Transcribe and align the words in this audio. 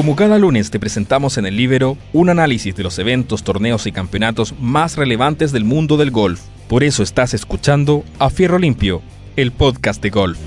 Como 0.00 0.16
cada 0.16 0.38
lunes 0.38 0.70
te 0.70 0.80
presentamos 0.80 1.36
en 1.36 1.44
el 1.44 1.58
Libero 1.58 1.98
un 2.14 2.30
análisis 2.30 2.74
de 2.74 2.82
los 2.82 2.98
eventos, 2.98 3.44
torneos 3.44 3.86
y 3.86 3.92
campeonatos 3.92 4.54
más 4.58 4.96
relevantes 4.96 5.52
del 5.52 5.66
mundo 5.66 5.98
del 5.98 6.10
golf. 6.10 6.40
Por 6.68 6.84
eso 6.84 7.02
estás 7.02 7.34
escuchando 7.34 8.02
A 8.18 8.30
Fierro 8.30 8.58
Limpio, 8.58 9.02
el 9.36 9.52
podcast 9.52 10.02
de 10.02 10.08
golf. 10.08 10.38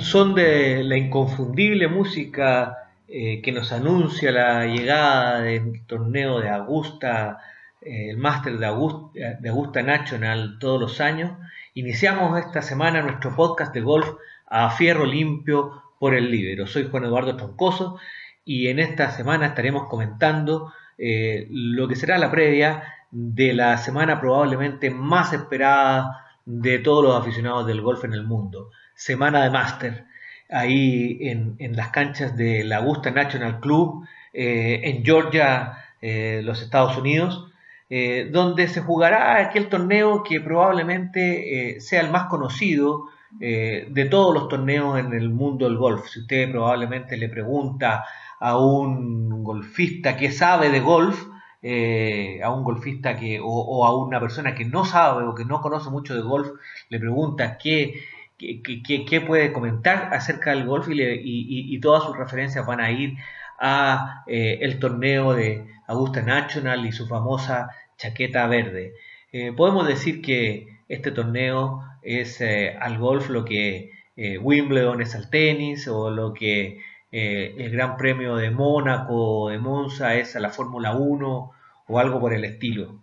Son 0.00 0.34
de 0.34 0.82
la 0.84 0.96
inconfundible 0.96 1.88
música 1.88 2.90
eh, 3.08 3.40
que 3.42 3.52
nos 3.52 3.72
anuncia 3.72 4.32
la 4.32 4.66
llegada 4.66 5.40
del 5.40 5.84
torneo 5.86 6.40
de 6.40 6.50
Augusta, 6.50 7.38
eh, 7.80 8.10
el 8.10 8.16
Máster 8.16 8.58
de 8.58 8.66
Augusta, 8.66 9.34
de 9.40 9.48
Augusta 9.48 9.82
National 9.82 10.58
todos 10.58 10.80
los 10.80 11.00
años, 11.00 11.32
iniciamos 11.74 12.38
esta 12.38 12.62
semana 12.62 13.02
nuestro 13.02 13.34
podcast 13.34 13.72
de 13.72 13.80
golf 13.80 14.08
a 14.48 14.70
fierro 14.70 15.06
limpio 15.06 15.82
por 15.98 16.14
el 16.14 16.30
libero. 16.30 16.66
Soy 16.66 16.88
Juan 16.90 17.04
Eduardo 17.04 17.36
Troncoso 17.36 17.98
y 18.44 18.68
en 18.68 18.78
esta 18.78 19.10
semana 19.10 19.46
estaremos 19.46 19.88
comentando 19.88 20.72
eh, 20.98 21.46
lo 21.50 21.88
que 21.88 21.96
será 21.96 22.18
la 22.18 22.30
previa 22.30 22.82
de 23.10 23.54
la 23.54 23.76
semana 23.78 24.20
probablemente 24.20 24.90
más 24.90 25.32
esperada 25.32 26.24
de 26.44 26.78
todos 26.78 27.04
los 27.04 27.16
aficionados 27.16 27.66
del 27.66 27.80
golf 27.80 28.04
en 28.04 28.12
el 28.12 28.24
mundo 28.24 28.70
semana 28.96 29.44
de 29.44 29.50
máster 29.50 30.06
ahí 30.50 31.18
en, 31.20 31.76
las 31.76 31.88
canchas 31.88 32.36
de 32.36 32.64
la 32.64 32.78
Augusta 32.78 33.10
National 33.10 33.60
Club 33.60 34.06
eh, 34.32 34.80
en 34.84 35.04
Georgia, 35.04 35.78
eh, 36.00 36.40
los 36.44 36.62
Estados 36.62 36.96
Unidos, 36.96 37.52
eh, 37.88 38.28
donde 38.32 38.68
se 38.68 38.80
jugará 38.80 39.38
aquel 39.40 39.68
torneo 39.68 40.22
que 40.22 40.40
probablemente 40.40 41.80
sea 41.80 42.00
el 42.00 42.10
más 42.10 42.24
conocido 42.24 43.04
de 43.38 44.08
todos 44.10 44.32
los 44.32 44.48
torneos 44.48 44.98
en 44.98 45.12
el 45.12 45.28
mundo 45.28 45.66
del 45.66 45.76
golf. 45.76 46.08
Si 46.08 46.20
usted 46.20 46.50
probablemente 46.50 47.18
le 47.18 47.28
pregunta 47.28 48.04
a 48.40 48.58
un 48.58 49.44
golfista 49.44 50.16
que 50.16 50.30
sabe 50.30 50.70
de 50.70 50.80
golf, 50.80 51.26
a 51.62 52.50
un 52.50 52.64
golfista 52.64 53.14
que, 53.14 53.38
o, 53.42 53.84
a 53.84 53.94
una 53.94 54.20
persona 54.20 54.54
que 54.54 54.64
no 54.64 54.86
sabe 54.86 55.24
o 55.24 55.34
que 55.34 55.44
no 55.44 55.60
conoce 55.60 55.90
mucho 55.90 56.14
de 56.14 56.22
golf, 56.22 56.48
le 56.88 56.98
pregunta 56.98 57.58
qué 57.58 58.00
qué, 58.38 59.20
puede 59.26 59.52
comentar 59.52 60.12
acerca 60.12 60.50
del 60.50 60.66
golf 60.66 60.88
y, 60.90 61.78
todas 61.80 62.04
sus 62.04 62.16
referencias 62.16 62.66
van 62.66 62.80
a 62.80 62.90
ir 62.90 63.16
a 63.58 64.24
eh, 64.26 64.58
el 64.62 64.78
torneo 64.78 65.34
de 65.34 65.64
Augusta 65.86 66.22
National 66.22 66.84
y 66.86 66.92
su 66.92 67.06
famosa 67.06 67.70
chaqueta 67.96 68.46
verde. 68.46 68.94
Eh, 69.32 69.52
podemos 69.52 69.86
decir 69.86 70.22
que 70.22 70.66
este 70.88 71.10
torneo 71.10 71.82
es 72.02 72.40
eh, 72.40 72.76
al 72.80 72.98
golf 72.98 73.30
lo 73.30 73.44
que 73.44 73.92
Wimbledon 74.40 75.02
es 75.02 75.14
al 75.14 75.28
tenis 75.28 75.88
o 75.88 76.10
lo 76.10 76.32
que 76.32 76.80
el 77.12 77.70
Gran 77.70 77.98
Premio 77.98 78.36
de 78.36 78.50
Mónaco 78.50 79.42
o 79.42 79.48
de 79.50 79.58
Monza 79.58 80.14
es 80.14 80.36
a 80.36 80.40
la 80.40 80.48
Fórmula 80.48 80.94
1 80.96 81.52
o 81.88 81.98
algo 81.98 82.18
por 82.18 82.32
el 82.32 82.46
estilo. 82.46 82.98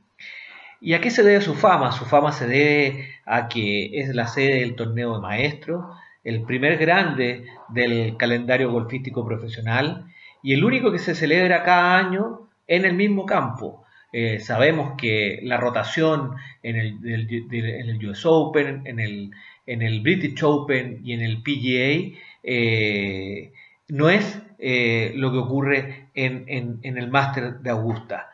¿Y 0.86 0.96
a 0.96 1.00
qué 1.00 1.12
se 1.12 1.24
debe 1.24 1.40
su 1.40 1.56
fama? 1.56 1.94
Su 1.94 2.04
fama 2.04 2.34
se 2.34 2.46
debe 2.46 3.08
a 3.26 3.48
que 3.48 4.02
es 4.02 4.14
la 4.14 4.28
sede 4.28 4.60
del 4.60 4.76
torneo 4.76 5.14
de 5.14 5.22
maestros, 5.22 5.86
el 6.26 6.44
primer 6.44 6.78
grande 6.78 7.46
del 7.70 8.18
calendario 8.18 8.70
golfístico 8.70 9.26
profesional 9.26 10.08
y 10.44 10.54
el 10.54 10.66
único 10.66 10.92
que 10.92 11.00
se 11.00 11.16
celebra 11.16 11.64
cada 11.64 11.98
año 11.98 12.50
en 12.68 12.84
el 12.84 12.96
mismo 12.96 13.26
campo. 13.26 13.86
Eh, 14.12 14.42
sabemos 14.42 14.96
que 14.98 15.40
la 15.44 15.56
rotación 15.56 16.32
en 16.64 16.76
el, 16.76 18.10
US 18.10 18.26
Open, 18.26 18.82
en 18.86 19.00
el, 19.00 20.02
British 20.02 20.44
Open 20.44 21.00
y 21.02 21.14
en 21.14 21.22
el 21.22 21.42
PGA 21.44 22.20
eh, 22.44 23.54
no 23.88 24.10
es 24.10 24.42
eh, 24.60 25.14
lo 25.16 25.32
que 25.32 25.38
ocurre 25.38 26.10
en, 26.14 26.44
en 26.48 26.98
el 26.98 27.10
Master 27.10 27.60
de 27.60 27.70
Augusta. 27.70 28.33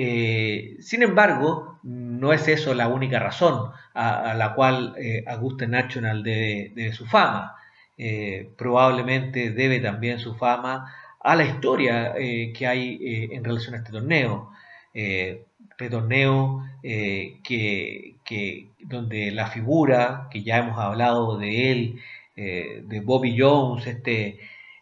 Eh, 0.00 0.76
sin 0.78 1.02
embargo, 1.02 1.80
no 1.82 2.32
es 2.32 2.46
eso 2.46 2.72
la 2.72 2.86
única 2.86 3.18
razón 3.18 3.72
a, 3.94 4.32
la 4.34 4.54
cual 4.54 4.94
eh, 4.96 5.24
Augusta 5.26 5.66
National 5.66 6.22
debe, 6.22 6.92
su 6.92 7.04
fama. 7.04 7.56
Eh, 7.96 8.48
probablemente 8.56 9.50
debe 9.50 9.80
también 9.80 10.20
su 10.20 10.36
fama 10.36 10.94
a 11.20 11.34
la 11.34 11.44
historia 11.44 12.14
que 12.14 12.64
hay 12.64 12.96
en 13.32 13.42
relación 13.42 13.74
a 13.74 13.78
este 13.78 13.90
torneo. 13.90 14.52
este 14.94 15.90
torneo 15.90 16.62
que, 16.80 18.68
donde 18.84 19.32
la 19.32 19.48
figura, 19.48 20.28
que 20.30 20.44
ya 20.44 20.58
hemos 20.58 20.78
hablado 20.78 21.38
de 21.38 21.72
él, 21.72 22.00
de 22.36 23.00
Bobby 23.04 23.36
Jones, 23.36 23.86
este, 23.88 24.38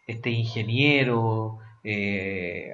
este 0.07 0.29
ingeniero, 0.31 1.59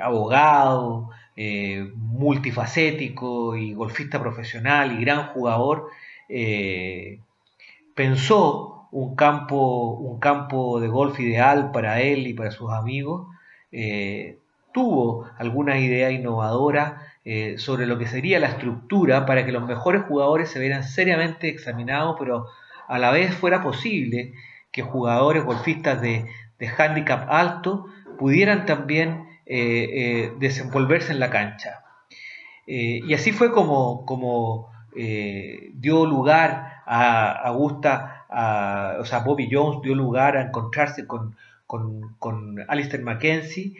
abogado, 0.01 1.11
eh, 1.35 1.91
multifacético 1.97 3.57
y 3.57 3.73
golfista 3.73 4.21
profesional 4.21 4.93
y 4.93 5.03
gran 5.03 5.29
jugador, 5.29 5.89
eh, 6.29 7.21
pensó 7.95 8.89
un 8.91 9.17
campo, 9.17 9.93
un 9.93 10.21
campo 10.21 10.79
de 10.79 10.89
golf 10.89 11.19
ideal 11.21 11.73
para 11.73 12.03
él 12.03 12.27
y 12.27 12.35
para 12.35 12.51
sus 12.51 12.71
amigos, 12.71 13.29
eh, 13.71 14.37
tuvo 14.75 15.27
alguna 15.39 15.79
idea 15.79 16.11
innovadora 16.11 17.09
sobre 17.57 17.87
lo 17.87 17.99
que 17.99 18.09
sería 18.09 18.41
la 18.41 18.49
estructura 18.49 19.27
para 19.27 19.47
que 19.47 19.53
los 19.53 19.65
mejores 19.65 20.03
jugadores 20.03 20.51
se 20.51 20.59
vieran 20.59 20.83
seriamente 20.83 21.49
examinados, 21.49 22.17
pero 22.19 22.47
a 22.89 22.99
la 22.99 23.13
vez 23.13 23.33
fuera 23.33 23.63
posible 23.63 24.33
que 24.73 24.83
jugadores 24.83 25.45
golfistas 25.45 26.03
de, 26.03 26.27
de 26.59 26.69
handicap 26.69 27.29
alto 27.31 27.87
pudieran 28.19 28.67
también 28.67 29.32
eh, 29.45 29.89
eh, 29.93 30.33
desenvolverse 30.39 31.13
en 31.13 31.19
la 31.19 31.29
cancha. 31.31 31.83
Eh, 32.67 33.01
y 33.05 33.13
así 33.15 33.33
fue 33.33 33.51
como, 33.51 34.07
como 34.07 34.71
dio 34.95 36.05
lugar 36.05 36.83
a 36.85 37.33
Augusta, 37.49 38.27
o 39.01 39.05
sea, 39.07 39.21
Bobby 39.25 39.49
Jones 39.51 39.81
dio 39.83 39.95
lugar 39.95 40.37
a 40.37 40.43
encontrarse 40.43 41.07
con, 41.07 41.35
con, 41.67 42.63
Alistair 42.69 43.03
Mackenzie, 43.03 43.75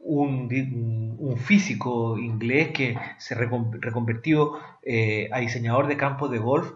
un, 0.00 1.36
físico 1.38 2.18
inglés 2.18 2.68
que 2.68 2.98
se 3.16 3.34
reconvirtió 3.34 4.52
a 5.32 5.38
diseñador 5.40 5.86
de 5.86 5.96
campos 5.96 6.30
de 6.30 6.38
golf 6.38 6.72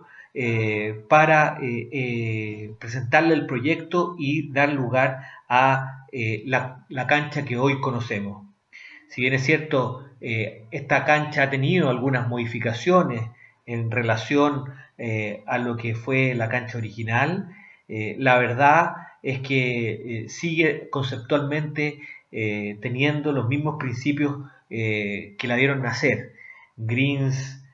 para 1.08 1.58
presentarle 2.78 3.34
el 3.34 3.46
proyecto 3.46 4.16
y 4.18 4.50
dar 4.52 4.72
lugar 4.72 5.20
a 5.50 5.99
eh, 6.12 6.42
la, 6.46 7.06
cancha 7.06 7.44
que 7.44 7.56
hoy 7.56 7.80
conocemos. 7.80 8.46
Si 9.08 9.20
bien 9.22 9.34
es 9.34 9.44
cierto, 9.44 10.08
eh, 10.20 10.64
esta 10.70 11.04
cancha 11.04 11.44
ha 11.44 11.50
tenido 11.50 11.88
algunas 11.88 12.28
modificaciones 12.28 13.22
en 13.66 13.90
relación 13.90 14.64
eh, 14.98 15.42
a 15.46 15.58
lo 15.58 15.76
que 15.76 15.94
fue 15.94 16.34
la 16.34 16.48
cancha 16.48 16.78
original, 16.78 17.54
la 17.88 18.38
verdad 18.38 18.94
es 19.20 19.40
que 19.40 20.26
sigue 20.28 20.88
conceptualmente 20.90 21.98
teniendo 22.30 23.32
los 23.32 23.48
mismos 23.48 23.78
principios 23.80 24.48
que 24.68 25.36
la 25.42 25.56
dieron 25.56 25.82
nacer. 25.82 26.34
Greens 26.76 27.64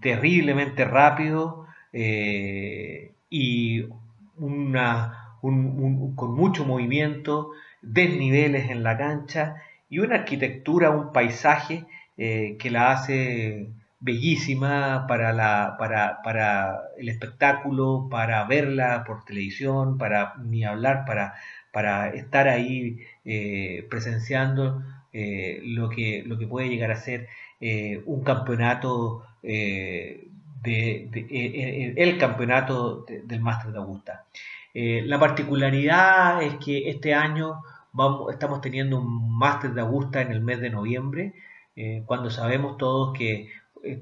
terriblemente 0.00 0.84
rápido 0.84 1.66
y 1.92 3.82
con 4.40 6.34
mucho 6.36 6.64
movimiento, 6.64 7.50
desniveles 7.82 8.70
en 8.70 8.82
la 8.82 8.96
cancha 8.96 9.62
y 9.90 10.00
una 10.00 10.16
arquitectura, 10.16 10.90
un 10.90 11.12
paisaje 11.12 11.84
eh, 12.16 12.56
que 12.58 12.70
la 12.70 12.90
hace 12.90 13.68
bellísima 14.00 15.06
para, 15.08 15.32
la, 15.32 15.76
para, 15.78 16.22
para, 16.22 16.80
el 16.98 17.08
espectáculo, 17.08 18.08
para 18.10 18.44
verla 18.44 19.04
por 19.06 19.24
televisión, 19.24 19.98
para 19.98 20.34
ni 20.36 20.64
hablar, 20.64 21.04
para, 21.06 21.34
para 21.72 22.10
estar 22.10 22.48
ahí 22.48 22.98
eh, 23.24 23.86
presenciando 23.90 24.82
eh, 25.12 25.60
lo, 25.64 25.88
que, 25.88 26.22
lo 26.26 26.38
que 26.38 26.46
puede 26.46 26.68
llegar 26.68 26.90
a 26.90 26.96
ser 26.96 27.28
un 28.06 28.22
campeonato 28.22 29.24
de, 29.42 30.28
el 31.96 32.18
campeonato 32.18 33.04
del 33.24 33.40
Máster 33.40 33.72
de 33.72 33.78
Augusta. 33.78 34.26
la 34.74 35.18
particularidad 35.18 36.40
es 36.42 36.54
que 36.64 36.88
este 36.88 37.14
año 37.14 37.62
vamos, 37.92 38.32
estamos 38.32 38.60
teniendo 38.60 38.98
un 38.98 39.36
máster 39.38 39.72
de 39.72 39.80
Augusta 39.80 40.20
en 40.20 40.32
el 40.32 40.40
mes 40.40 40.60
de 40.60 40.70
noviembre, 40.70 41.34
cuando 42.06 42.28
sabemos 42.28 42.76
todos 42.76 43.16
que 43.16 43.50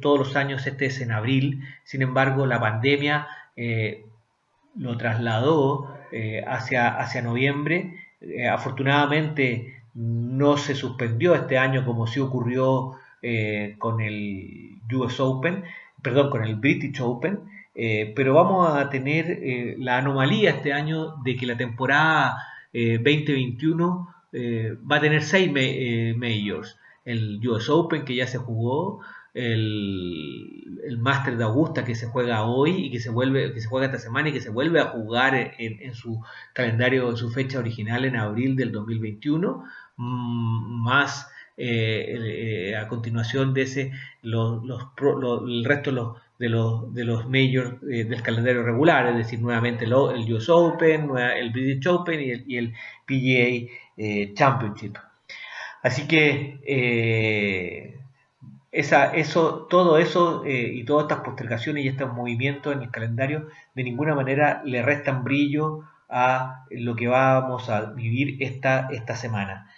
todos 0.01 0.19
los 0.19 0.35
años 0.35 0.67
este 0.67 0.87
es 0.87 1.03
en 1.03 1.13
abril, 1.13 1.63
sin 1.85 2.01
embargo 2.01 2.47
la 2.47 2.59
pandemia 2.59 3.29
lo 4.79 4.97
trasladó 4.97 5.95
hacia, 6.47 6.89
hacia 6.97 7.21
noviembre. 7.21 7.93
afortunadamente 8.51 9.77
no 9.97 10.59
se 10.59 10.75
suspendió 10.75 11.35
este 11.35 11.59
año 11.59 11.85
como 11.85 12.07
sí 12.07 12.21
ocurrió 12.21 12.93
eh, 13.23 13.77
con 13.79 14.01
el 14.03 14.79
US 14.93 15.19
Open, 15.21 15.65
perdón, 16.03 16.31
con 16.31 16.45
el 16.45 16.57
British 16.57 17.01
Open, 17.01 17.41
eh, 17.75 18.13
pero 18.15 18.35
vamos 18.35 18.77
a 18.77 18.91
tener 18.91 19.31
eh, 19.31 19.75
la 19.79 19.97
anomalía 19.97 20.51
este 20.51 20.75
año 20.75 21.17
de 21.25 21.37
que 21.37 21.47
la 21.47 21.57
temporada 21.57 22.37
2021 22.99 24.09
va 24.91 24.97
a 24.97 25.01
tener 25.01 25.23
seis 25.23 25.51
majors. 26.17 26.79
El 27.05 27.41
US 27.49 27.71
Open 27.71 28.05
que 28.05 28.17
ya 28.17 28.27
se 28.27 28.39
jugó, 28.39 29.01
el, 29.37 30.99
Master 30.99 31.37
de 31.37 31.45
Augusta 31.45 31.85
que 31.85 31.95
se 31.95 32.07
juega 32.07 32.45
hoy 32.45 32.87
y 32.87 32.91
que 32.91 33.01
se 33.01 33.11
vuelve 33.11 33.53
que 33.53 33.61
se 33.61 33.69
juega 33.69 33.87
esta 33.87 33.99
semana 33.99 34.31
y 34.31 34.33
que 34.33 34.41
se 34.41 34.51
vuelve 34.51 34.81
a 34.81 34.87
jugar 34.87 35.55
en, 35.59 35.95
su 35.95 36.23
calendario 36.55 37.11
en 37.11 37.17
su 37.17 37.31
fecha 37.31 37.59
original 37.59 38.07
en 38.07 38.17
abril 38.17 38.57
del 38.57 38.73
2021 38.73 39.65
mm, 39.97 40.83
más 40.83 41.29
eh, 41.59 42.71
eh, 42.71 42.77
a 42.77 42.89
continuación 42.89 43.53
de 43.53 43.63
ese 43.63 43.93
el 44.23 45.65
resto 45.65 45.91
de 45.91 45.97
los, 45.97 46.17
de 46.39 46.49
los, 46.49 46.93
de 46.95 47.05
los 47.05 47.27
majors 47.27 47.83
eh, 47.91 48.05
del 48.05 48.23
calendario 48.23 48.63
regular, 48.63 49.07
es 49.09 49.17
decir, 49.17 49.41
nuevamente 49.41 49.85
el 49.85 49.93
US 49.93 50.49
Open, 50.49 51.11
el 51.17 51.51
British 51.51 51.87
Open 51.89 52.21
y 52.47 52.57
el, 52.57 52.75
PGA 53.07 54.35
Championship. 54.35 54.97
Así 55.83 56.07
que 56.07 57.95
esa, 58.73 59.15
eso, 59.15 59.67
todo 59.71 59.99
eso 59.99 60.43
y 60.45 60.85
todas 60.85 61.05
estas 61.05 61.21
postergaciones 61.21 61.85
y 61.85 61.89
estos 61.89 62.13
movimientos 62.13 62.75
en 62.75 62.83
el 62.83 62.91
calendario 62.91 63.49
de 63.75 63.85
ninguna 63.85 64.15
manera 64.15 64.63
le 64.65 64.83
restan 64.83 65.23
brillo 65.23 65.85
a 66.09 66.65
lo 66.71 66.97
que 66.97 67.09
vamos 67.09 67.69
a 67.69 67.93
vivir 67.93 68.43
esta, 68.43 68.89
esta 68.91 69.17
semana. 69.17 69.71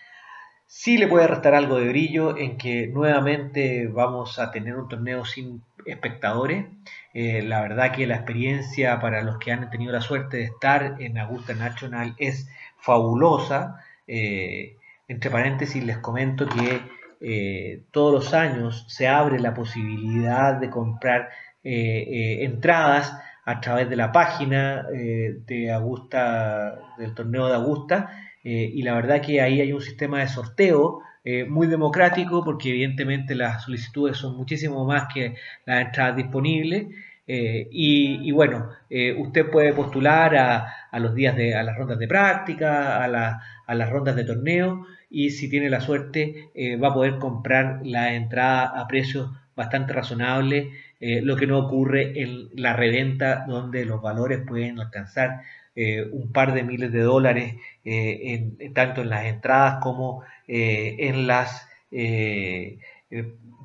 Sí 0.67 0.99
le 0.99 1.09
puede 1.09 1.27
restar 1.27 1.55
algo 1.55 1.79
de 1.79 1.89
brillo 1.89 2.37
en 2.37 2.59
que 2.59 2.89
nuevamente 2.89 3.89
vamos 3.89 4.39
a 4.39 4.51
tener 4.51 4.77
un 4.77 4.89
torneo 4.89 5.25
sin 5.25 5.63
espectadores. 5.91 6.67
Eh, 7.15 7.43
la 7.43 7.61
verdad 7.61 7.93
que 7.93 8.07
la 8.07 8.17
experiencia 8.17 9.01
para 9.01 9.23
los 9.23 9.39
que 9.39 9.53
han 9.53 9.71
tenido 9.71 9.93
la 9.93 10.01
suerte 10.01 10.39
de 10.39 10.45
estar 10.45 10.97
en 11.01 11.19
Augusta 11.19 11.55
National 11.55 12.15
es 12.19 12.49
fabulosa. 12.77 13.83
Eh, 14.07 14.77
entre 15.09 15.31
paréntesis 15.31 15.83
les 15.85 15.99
comento 15.99 16.47
que 16.47 16.81
eh, 17.21 17.83
todos 17.91 18.13
los 18.13 18.35
años 18.35 18.85
se 18.89 19.09
abre 19.09 19.41
la 19.41 19.55
posibilidad 19.55 20.55
de 20.55 20.71
comprar 20.71 21.31
entradas 21.71 23.13
a 23.45 23.61
través 23.61 23.91
de 23.91 23.97
la 23.97 24.11
página 24.11 24.85
de 24.85 25.71
Augusta, 25.71 26.79
del 26.97 27.15
torneo 27.15 27.49
de 27.49 27.55
Augusta 27.55 28.11
y 28.43 28.81
la 28.83 28.95
verdad 28.95 29.21
que 29.21 29.43
ahí 29.43 29.61
hay 29.61 29.73
un 29.75 29.83
sistema 29.83 30.21
de 30.21 30.29
sorteo 30.29 31.03
eh, 31.25 31.45
muy 31.45 31.67
democrático 31.67 32.45
porque 32.45 32.71
evidentemente 32.71 33.35
las 33.35 33.65
solicitudes 33.65 34.17
son 34.17 34.37
muchísimo 34.37 34.85
más 34.85 35.13
que 35.13 35.35
las 35.67 35.87
entradas 35.87 36.17
disponibles. 36.17 36.87
Eh, 37.31 37.69
y, 37.71 38.31
bueno, 38.33 38.71
usted 39.19 39.51
puede 39.51 39.75
postular 39.75 40.35
a, 40.35 40.99
los 40.99 41.15
días 41.15 41.37
de 41.37 41.55
a 41.55 41.63
las 41.63 41.77
rondas 41.77 41.99
de 41.99 42.09
práctica, 42.09 43.05
a, 43.05 43.41
a 43.67 43.75
las 43.75 43.91
rondas 43.91 44.17
de 44.17 44.25
torneo 44.25 44.87
y 45.11 45.31
si 45.31 45.51
tiene 45.51 45.69
la 45.69 45.81
suerte 45.83 46.51
va 46.83 46.89
a 46.89 46.95
poder 46.95 47.19
comprar 47.19 47.81
la 47.85 48.15
entrada 48.15 48.81
a 48.81 48.87
precios 48.89 49.31
bastante 49.55 49.93
razonables, 49.93 50.69
lo 51.01 51.37
que 51.37 51.47
no 51.47 51.59
ocurre 51.59 52.23
en 52.23 52.49
la 52.55 52.73
reventa 52.73 53.45
donde 53.47 53.85
los 53.85 54.01
valores 54.01 54.41
pueden 54.47 54.81
alcanzar 54.81 55.43
eh, 55.81 56.05
un 56.11 56.33
par 56.33 56.55
de 56.55 56.65
miles 56.65 56.91
de 56.91 57.03
dólares 57.03 57.55
eh, 57.85 58.35
en, 58.59 58.75
tanto 58.75 59.03
en 59.03 59.11
las 59.11 59.27
entradas 59.27 59.77
como 59.81 60.25
eh, 60.49 60.97
en 60.99 61.27
las 61.27 61.69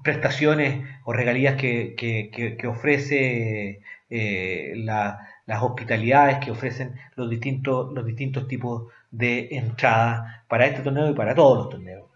prestaciones 0.04 0.86
o 1.06 1.14
regalías 1.14 1.56
que, 1.56 2.58
ofrece 2.68 3.82
las 4.10 5.62
hospitalidades 5.62 6.38
que 6.40 6.52
ofrecen 6.52 6.94
los 7.16 7.30
distintos, 7.30 7.92
los 7.94 8.06
distintos 8.06 8.48
tipos 8.48 8.84
de 9.12 9.50
entradas 9.52 10.44
para 10.48 10.66
este 10.66 10.82
torneo 10.82 11.10
y 11.10 11.14
para 11.14 11.36
todos 11.36 11.58
los 11.58 11.70
torneos. 11.70 12.13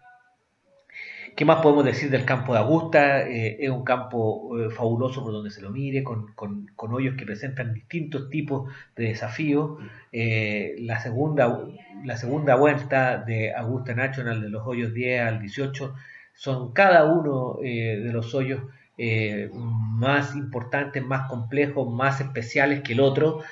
¿Qué 1.38 1.44
más 1.44 1.60
podemos 1.60 1.84
decir 1.84 2.10
del 2.10 2.24
campo 2.24 2.52
de 2.52 2.58
Augusta? 2.58 3.20
Eh, 3.20 3.58
es 3.60 3.70
un 3.70 3.84
campo 3.84 4.58
eh, 4.58 4.70
fabuloso 4.70 5.22
por 5.22 5.30
donde 5.30 5.50
se 5.52 5.62
lo 5.62 5.70
mire, 5.70 6.02
con, 6.02 6.34
hoyos 6.76 7.14
que 7.14 7.24
presentan 7.24 7.72
distintos 7.72 8.28
tipos 8.28 8.68
de 8.96 9.04
desafíos. 9.04 9.78
Eh, 10.10 10.74
la, 10.80 10.98
segunda, 10.98 11.60
la 12.04 12.16
segunda 12.16 12.56
vuelta 12.56 13.18
de 13.18 13.54
Augusta 13.54 13.94
National, 13.94 14.42
de 14.42 14.48
los 14.48 14.66
hoyos 14.66 14.92
10 14.92 15.28
al 15.28 15.40
18, 15.40 15.94
son 16.34 16.72
cada 16.72 17.04
uno 17.04 17.58
de 17.62 18.10
los 18.12 18.34
hoyos 18.34 18.62
más 18.96 20.34
importantes, 20.34 21.04
más 21.04 21.28
complejos, 21.28 21.88
más 21.88 22.20
especiales 22.20 22.80
que 22.80 22.94
el 22.94 23.00
otro. 23.00 23.42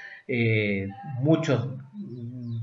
muchos, 1.21 1.69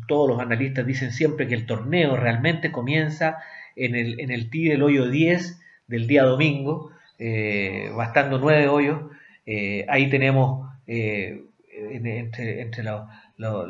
todos 0.05 0.27
los 0.27 0.41
analistas 0.41 0.85
dicen 0.85 1.13
siempre 1.13 1.47
que 1.47 1.55
el 1.55 1.65
torneo 1.65 2.17
realmente 2.17 2.73
comienza 2.73 3.37
en 3.75 3.95
el, 3.95 4.19
en 4.19 4.31
el 4.31 4.49
tee 4.49 4.69
del 4.69 4.83
hoyo 4.83 5.09
10 5.09 5.59
del 5.87 6.07
día 6.07 6.23
domingo, 6.23 6.91
eh, 7.19 7.91
bastando 7.95 8.39
nueve 8.39 8.67
hoyos. 8.67 9.01
Eh, 9.45 9.85
ahí 9.89 10.09
tenemos 10.09 10.69
eh, 10.87 11.43
entre, 11.69 12.61
entre 12.61 12.83
lo, 12.83 13.07
lo, 13.37 13.65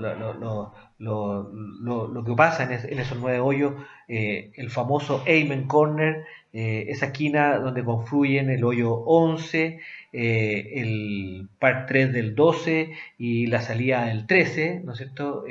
lo, 1.00 2.08
lo, 2.08 2.24
que 2.24 2.34
pasa 2.34 2.64
en, 2.64 3.00
esos 3.00 3.18
nueve 3.20 3.40
hoyos, 3.40 3.74
el 4.08 4.70
famoso 4.70 5.24
Amen 5.28 5.68
Corner, 5.68 6.26
esa 6.52 7.08
esquina 7.08 7.58
donde 7.60 7.84
confluyen 7.84 8.50
el 8.50 8.64
hoyo 8.64 8.94
11, 8.94 9.80
el 10.12 11.48
par 11.60 11.86
3 11.88 12.14
del 12.14 12.36
12 12.36 12.92
y 13.18 13.48
la 13.48 13.62
salida 13.62 14.06
del 14.06 14.28
13, 14.28 14.82
¿no 14.84 14.92
es 14.94 14.98
cierto? 15.00 15.46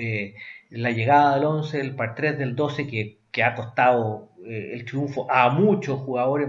la 0.71 0.91
llegada 0.91 1.35
del 1.35 1.45
11, 1.45 1.81
el 1.81 1.95
par 1.95 2.15
3 2.15 2.39
del 2.39 2.55
12 2.55 2.87
que, 2.87 3.22
que 3.33 3.43
ha 3.43 3.55
costado 3.55 4.31
eh, 4.47 4.73
el 4.75 4.85
triunfo 4.85 5.31
a 5.31 5.51
muchos 5.51 6.01
jugadores. 6.01 6.49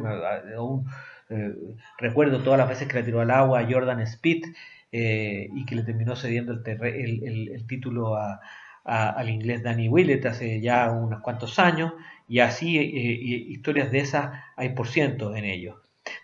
Aún, 0.55 0.85
eh, 1.29 1.53
recuerdo 1.97 2.43
todas 2.43 2.59
las 2.59 2.69
veces 2.69 2.87
que 2.87 2.97
le 2.97 3.03
tiró 3.03 3.21
al 3.21 3.31
agua 3.31 3.61
a 3.61 3.67
Jordan 3.67 4.01
Speed 4.01 4.43
eh, 4.91 5.49
y 5.55 5.65
que 5.65 5.75
le 5.75 5.83
terminó 5.83 6.15
cediendo 6.15 6.53
el, 6.53 7.65
título 7.67 8.17
al 8.83 9.29
inglés 9.29 9.63
Danny 9.63 9.87
Willett 9.87 10.25
hace 10.25 10.59
ya 10.59 10.91
unos 10.91 11.21
cuantos 11.21 11.57
años. 11.57 11.93
Y 12.27 12.39
así 12.39 12.77
historias 12.77 13.91
de 13.91 13.99
esas 13.99 14.31
hay 14.55 14.69
por 14.69 14.87
cientos 14.87 15.35
en 15.35 15.45
ellos. 15.45 15.77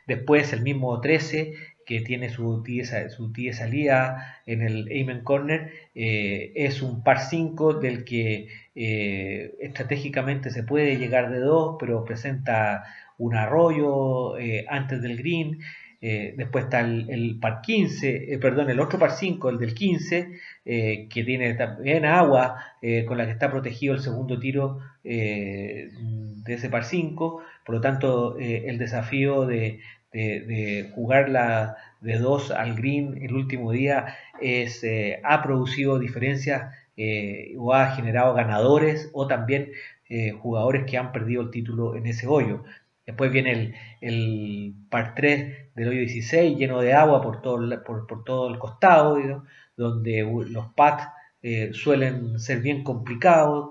Después 0.05 0.51
el 0.53 0.61
mismo 0.61 0.99
13 0.99 1.53
que 1.89 2.01
tiene 2.01 2.29
su 2.29 2.61
tía, 2.61 3.09
su 3.09 3.33
salida 3.51 4.41
en 4.45 4.61
el 4.61 4.87
Amen 4.91 5.23
Corner, 5.23 5.71
eh, 5.95 6.51
es 6.53 6.83
un 6.83 7.03
par 7.03 7.19
5 7.19 7.73
del 7.75 8.03
que 8.03 8.47
eh, 8.81 9.55
estratégicamente 9.59 10.49
se 10.51 10.63
puede 10.63 10.97
llegar 10.97 11.29
de 11.29 11.39
dos, 11.39 11.75
pero 11.79 12.05
presenta 12.05 12.85
un 13.17 13.35
arroyo 13.35 14.37
eh, 14.37 14.65
antes 14.69 15.01
del 15.01 15.17
green. 15.17 15.59
después 16.01 16.63
está 16.65 16.79
el, 16.79 17.37
par 17.41 17.59
15, 17.61 18.39
perdón, 18.41 18.69
el 18.69 18.79
otro 18.79 18.97
par 18.97 19.11
5, 19.11 19.49
el 19.49 19.57
del 19.59 19.73
15, 19.73 20.29
que 20.63 21.23
tiene 21.25 21.55
también 21.55 22.05
agua, 22.05 22.55
con 23.05 23.17
la 23.17 23.25
que 23.25 23.31
está 23.33 23.51
protegido 23.51 23.95
el 23.95 23.99
segundo 23.99 24.39
tiro 24.39 24.79
de 25.03 25.89
ese 26.47 26.69
par 26.69 26.85
5. 26.85 27.41
Por 27.65 27.75
lo 27.75 27.81
tanto, 27.81 28.37
el 28.39 28.77
desafío 28.77 29.45
de, 29.45 29.81
de, 30.11 30.91
jugar 30.95 31.29
la 31.29 31.75
de 32.01 32.17
2 32.17 32.51
al 32.51 32.75
green 32.75 33.21
el 33.21 33.33
último 33.33 33.71
día 33.71 34.15
es, 34.41 34.83
eh, 34.83 35.19
ha 35.23 35.43
producido 35.43 35.99
diferencias 35.99 36.73
eh, 37.01 37.55
o 37.57 37.73
ha 37.73 37.91
generado 37.91 38.33
ganadores 38.33 39.09
o 39.13 39.25
también 39.25 39.71
eh, 40.09 40.31
jugadores 40.31 40.83
que 40.85 40.97
han 40.97 41.13
perdido 41.13 41.43
el 41.43 41.49
título 41.49 41.95
en 41.95 42.05
ese 42.07 42.27
hoyo. 42.27 42.65
Después 43.05 43.31
viene 43.31 43.73
el, 44.01 44.73
par 44.89 45.15
3 45.15 45.75
del 45.75 45.87
hoyo 45.87 45.99
16 46.01 46.57
lleno 46.57 46.81
de 46.81 46.91
agua 46.93 47.21
por 47.21 47.41
todo, 47.41 47.63
el, 47.63 47.79
por, 47.83 48.25
todo 48.25 48.49
el 48.49 48.59
costado, 48.59 49.17
donde 49.77 50.23
los 50.49 50.73
pads 50.73 51.07
suelen 51.71 52.37
ser 52.37 52.59
bien 52.59 52.83
complicados, 52.83 53.69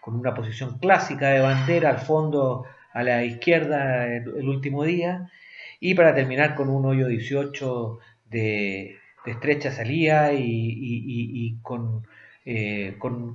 con 0.00 0.16
una 0.16 0.34
posición 0.34 0.78
clásica 0.78 1.28
de 1.28 1.40
bandera 1.40 1.90
al 1.90 1.98
fondo 1.98 2.64
a 2.92 3.04
la 3.04 3.24
izquierda 3.24 4.12
el, 4.16 4.48
último 4.48 4.82
día. 4.82 5.30
Y 5.78 5.94
para 5.94 6.12
terminar 6.12 6.56
con 6.56 6.70
un 6.70 6.86
hoyo 6.86 7.06
18 7.06 8.00
de, 8.30 8.96
estrecha 9.26 9.70
salida 9.70 10.32
y, 10.32 11.56
con, 11.62 12.06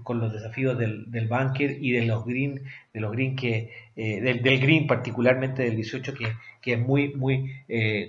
con, 0.03 0.19
los 0.19 0.33
desafíos 0.33 0.77
del, 0.77 1.09
del 1.11 1.27
bunker 1.27 1.77
y 1.81 1.91
de 1.91 2.05
los 2.05 2.25
green, 2.25 2.63
de 2.93 2.99
los 2.99 3.11
green 3.11 3.35
que, 3.35 3.71
del, 3.95 4.41
del, 4.41 4.59
green 4.59 4.87
particularmente 4.87 5.63
del 5.63 5.75
18 5.75 6.13
que, 6.61 6.73
es 6.73 6.79
muy, 6.79 7.13
muy 7.15 7.51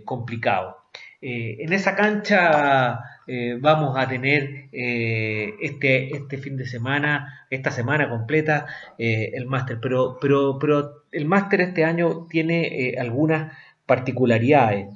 complicado. 0.05 0.77
en 1.21 1.73
esa 1.73 1.97
cancha 1.97 3.01
eh, 3.33 3.59
vamos 3.61 3.97
a 3.97 4.09
tener 4.09 4.69
eh, 4.73 5.55
este, 5.61 6.17
este 6.17 6.37
fin 6.39 6.57
de 6.57 6.67
semana, 6.67 7.47
esta 7.49 7.71
semana 7.71 8.11
completa, 8.11 8.67
eh, 8.99 9.31
el 9.35 9.47
máster. 9.47 9.79
Pero, 9.81 10.19
pero, 10.21 10.59
pero 10.59 11.05
el 11.13 11.27
máster 11.27 11.61
este 11.61 11.85
año 11.85 12.27
tiene 12.29 12.97
algunas 12.99 13.57
particularidades, 13.87 14.89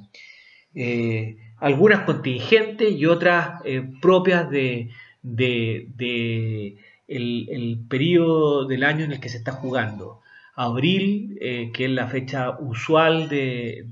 algunas 1.65 2.01
contingentes 2.01 2.91
y 2.91 3.05
otras 3.05 3.61
propias 4.01 4.49
de, 4.49 4.91
de, 5.23 6.77
el, 7.07 7.79
periodo 7.89 8.65
del 8.65 8.83
año 8.83 9.05
en 9.05 9.13
el 9.13 9.19
que 9.19 9.29
se 9.29 9.37
está 9.37 9.51
jugando. 9.51 10.21
Abril, 10.55 11.37
que 11.39 11.85
es 11.85 11.89
la 11.89 12.07
fecha 12.07 12.51
usual 12.59 13.27
de, 13.29 13.85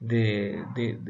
de, 0.00 0.64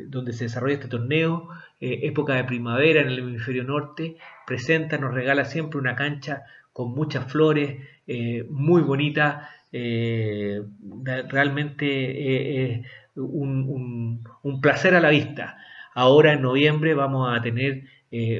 donde 0.08 0.32
se 0.32 0.44
desarrolla 0.44 0.75
este 0.75 0.88
torneo, 0.88 1.48
eh, 1.80 2.00
época 2.04 2.34
de 2.34 2.44
primavera 2.44 3.00
en 3.00 3.08
el 3.08 3.18
hemisferio 3.18 3.64
norte, 3.64 4.16
presenta, 4.46 4.96
nos 4.98 5.12
regala 5.12 5.44
siempre 5.44 5.78
una 5.78 5.94
cancha 5.96 6.44
con 6.72 6.92
muchas 6.92 7.30
flores, 7.30 7.76
eh, 8.06 8.46
muy 8.48 8.82
bonita, 8.82 9.50
eh, 9.72 10.62
realmente 11.28 12.82
un, 13.16 14.23
un, 14.42 14.61
placer 14.61 14.94
a 14.94 15.00
la 15.00 15.11
vista. 15.11 15.58
Ahora 15.94 16.35
en 16.35 16.42
noviembre 16.42 16.94
vamos 16.94 17.37
a 17.37 17.40
tener 17.42 17.85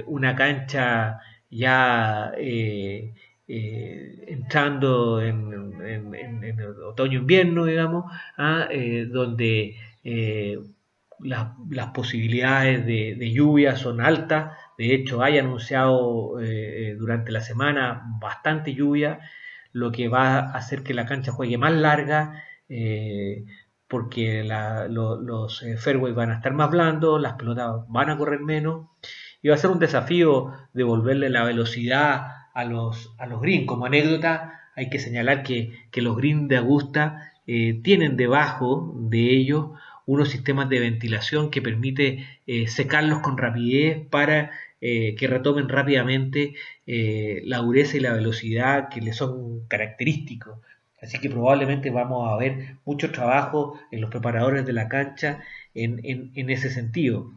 una 0.07 0.37
cancha 0.37 1.21
ya 1.51 2.33
entrando 3.47 5.21
en, 5.23 5.53
en, 5.85 6.61
otoño-invierno, 6.61 7.65
digamos, 7.65 8.05
ah, 8.37 8.69
donde 9.09 9.77
eh, 10.09 10.57
las, 11.19 11.49
posibilidades 11.95 12.87
de, 12.87 13.33
lluvia 13.33 13.75
son 13.75 14.01
altas, 14.01 14.53
de 14.79 14.95
hecho 14.95 15.23
hay 15.23 15.39
anunciado 15.39 16.41
eh, 16.41 16.95
durante 16.97 17.33
la 17.33 17.41
semana 17.41 18.05
bastante 18.21 18.73
lluvia, 18.75 19.19
lo 19.73 19.91
que 19.91 20.07
va 20.09 20.39
a 20.39 20.53
hacer 20.57 20.85
que 20.85 20.95
la 20.95 21.07
cancha 21.07 21.33
juegue 21.33 21.59
más 21.59 21.73
larga, 21.73 22.45
eh, 22.69 23.45
porque 23.89 24.45
los 24.89 25.65
fairways 25.79 26.15
van 26.15 26.31
a 26.31 26.37
estar 26.37 26.53
más 26.53 26.71
blandos, 26.71 27.21
las 27.21 27.35
pelotas 27.35 27.83
van 27.89 28.11
a 28.11 28.19
correr 28.19 28.41
menos, 28.41 28.89
y 29.43 29.49
va 29.49 29.55
a 29.55 29.59
ser 29.59 29.71
un 29.71 29.79
desafío 29.79 30.53
devolverle 30.73 31.31
la 31.31 31.45
velocidad 31.45 32.27
a 32.55 32.65
los, 32.65 33.15
a 33.19 33.27
los 33.27 33.41
greens. 33.41 33.67
Como 33.67 33.87
anécdota, 33.87 34.61
hay 34.75 34.91
que 34.91 34.99
señalar 34.99 35.43
que, 35.43 35.73
que 35.91 36.03
los 36.03 36.17
greens 36.17 36.49
de 36.49 36.57
Augusta 36.57 37.33
tienen 37.47 38.17
debajo 38.17 38.93
de 38.97 39.31
ellos 39.31 39.69
unos 40.07 40.31
sistemas 40.31 40.69
de 40.69 40.81
ventilación 40.81 41.51
que 41.51 41.61
permite 41.61 42.27
eh, 42.47 42.69
secarlos 42.69 43.21
con 43.21 43.37
rapidez 43.37 44.07
para 44.09 44.53
eh, 44.81 45.17
que 45.17 45.27
retomen 45.27 45.69
rápidamente 45.69 46.55
eh, 46.87 47.43
la 47.45 47.59
dureza 47.59 47.97
y 47.97 48.01
la 48.01 48.13
velocidad 48.13 48.89
que 48.89 49.01
les 49.01 49.17
son 49.17 49.67
característicos. 49.67 50.61
Así 51.01 51.19
que 51.19 51.31
probablemente 51.31 51.91
vamos 51.91 52.33
a 52.33 52.37
ver 52.39 52.77
mucho 52.85 53.13
trabajo 53.13 53.79
en 53.91 54.01
los 54.01 54.11
preparadores 54.11 54.65
de 54.65 54.73
la 54.73 54.89
cancha 54.89 55.43
en, 55.75 56.01
ese 56.51 56.71
sentido. 56.71 57.33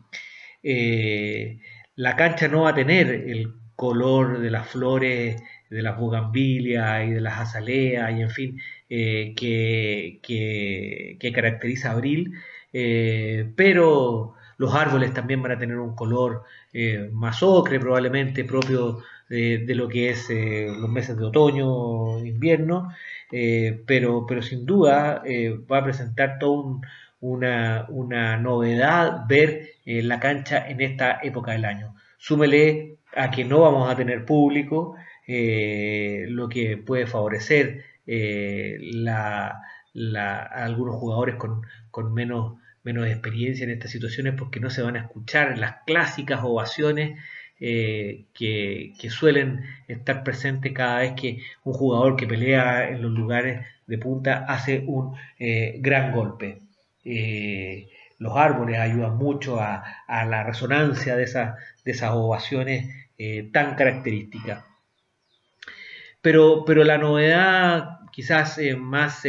la 1.95 2.15
cancha 2.15 2.47
no 2.47 2.61
va 2.61 2.69
a 2.71 2.75
tener 2.75 3.09
el 3.09 3.53
color 3.75 4.39
de 4.39 4.51
las 4.51 4.67
flores, 4.67 5.41
de 5.69 5.81
las 5.81 5.97
bugambilias 5.97 7.07
y 7.07 7.11
de 7.11 7.21
las 7.21 7.39
azaleas 7.39 8.11
y 8.17 8.21
en 8.21 8.29
fin, 8.29 8.61
que, 8.87 10.19
que, 10.21 11.31
caracteriza 11.33 11.91
Abril, 11.91 12.33
eh, 12.73 13.51
pero 13.55 14.35
los 14.57 14.73
árboles 14.75 15.13
también 15.13 15.41
van 15.41 15.53
a 15.53 15.59
tener 15.59 15.77
un 15.77 15.95
color 15.95 16.43
eh, 16.73 17.09
más 17.11 17.41
ocre 17.43 17.79
probablemente 17.79 18.43
propio 18.43 18.99
de, 19.29 19.63
lo 19.75 19.87
que 19.87 20.09
es 20.09 20.29
eh, 20.29 20.67
los 20.75 20.89
meses 20.89 21.15
de 21.15 21.25
otoño 21.25 22.19
invierno 22.25 22.89
pero, 23.29 24.25
pero 24.27 24.41
sin 24.41 24.65
duda 24.65 25.23
va 25.71 25.77
a 25.77 25.83
presentar 25.83 26.39
toda 26.39 26.79
una, 27.21 27.85
una, 27.89 28.37
novedad 28.37 29.25
ver 29.27 29.69
la 29.85 30.19
cancha 30.19 30.67
en 30.67 30.81
esta 30.81 31.19
época 31.21 31.51
del 31.51 31.65
año. 31.65 31.95
Súmele 32.17 32.97
a 33.15 33.29
que 33.31 33.45
no 33.45 33.61
vamos 33.61 33.91
a 33.91 33.95
tener 33.95 34.25
público 34.25 34.95
lo 35.27 36.49
que 36.49 36.77
puede 36.77 37.07
favorecer 37.07 37.83
la, 38.05 39.61
a 39.93 40.65
algunos 40.65 40.95
jugadores 40.95 41.35
con, 41.35 41.61
con 41.91 42.13
menos, 42.13 42.57
menos 42.83 43.07
experiencia 43.07 43.63
en 43.63 43.71
estas 43.71 43.91
situaciones 43.91 44.35
porque 44.37 44.59
no 44.59 44.69
se 44.69 44.81
van 44.81 44.95
a 44.95 45.01
escuchar 45.01 45.57
las 45.57 45.77
clásicas 45.85 46.41
ovaciones 46.43 47.19
eh, 47.61 48.25
que, 48.33 48.93
suelen 49.09 49.65
estar 49.87 50.23
presentes 50.23 50.71
cada 50.71 50.99
vez 50.99 51.13
que 51.19 51.39
un 51.65 51.73
jugador 51.73 52.15
que 52.15 52.25
pelea 52.25 52.87
en 52.89 53.01
los 53.01 53.11
lugares 53.11 53.65
de 53.85 53.97
punta 53.97 54.45
hace 54.47 54.83
un 54.87 55.15
eh, 55.37 55.75
gran 55.79 56.13
golpe. 56.13 56.61
Eh, 57.03 57.89
los 58.17 58.37
árboles 58.37 58.79
ayudan 58.79 59.17
mucho 59.17 59.59
a, 59.59 59.83
la 60.07 60.43
resonancia 60.43 61.15
de, 61.17 61.23
esas 61.23 62.11
ovaciones 62.11 62.87
tan 63.51 63.75
características. 63.75 64.63
Pero, 66.21 66.65
la 66.67 66.97
novedad 66.97 67.99
quizás 68.11 68.59
más 68.77 69.23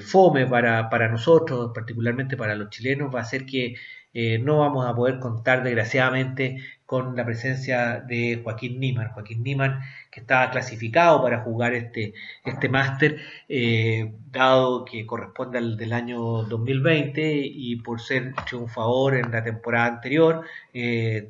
fome 0.00 0.46
para, 0.46 0.88
para, 0.90 1.08
nosotros, 1.08 1.72
particularmente 1.74 2.36
para 2.36 2.54
los 2.54 2.70
chilenos, 2.70 3.14
va 3.14 3.20
a 3.20 3.24
ser 3.24 3.46
que 3.46 3.74
eh, 4.14 4.38
no 4.38 4.58
vamos 4.58 4.86
a 4.86 4.94
poder 4.94 5.18
contar 5.18 5.62
desgraciadamente 5.62 6.58
con 6.86 7.16
la 7.16 7.24
presencia 7.24 8.00
de 8.00 8.40
Joaquín 8.42 8.80
Niman. 8.80 9.10
Joaquín 9.10 9.42
Niman 9.42 9.80
que 10.10 10.20
estaba 10.20 10.50
clasificado 10.50 11.22
para 11.22 11.40
jugar 11.40 11.74
este, 11.74 12.14
este 12.44 12.68
máster, 12.68 13.18
eh, 13.48 14.12
dado 14.30 14.84
que 14.84 15.04
corresponde 15.04 15.58
al 15.58 15.76
del 15.76 15.92
año 15.92 16.20
2020 16.44 17.42
y 17.44 17.76
por 17.76 18.00
ser 18.00 18.34
triunfador 18.46 19.16
en 19.16 19.32
la 19.32 19.42
temporada 19.42 19.86
anterior, 19.86 20.44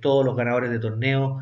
todos 0.00 0.25
los 0.25 0.37
ganadores 0.37 0.71
de 0.71 0.79
torneo 0.79 1.41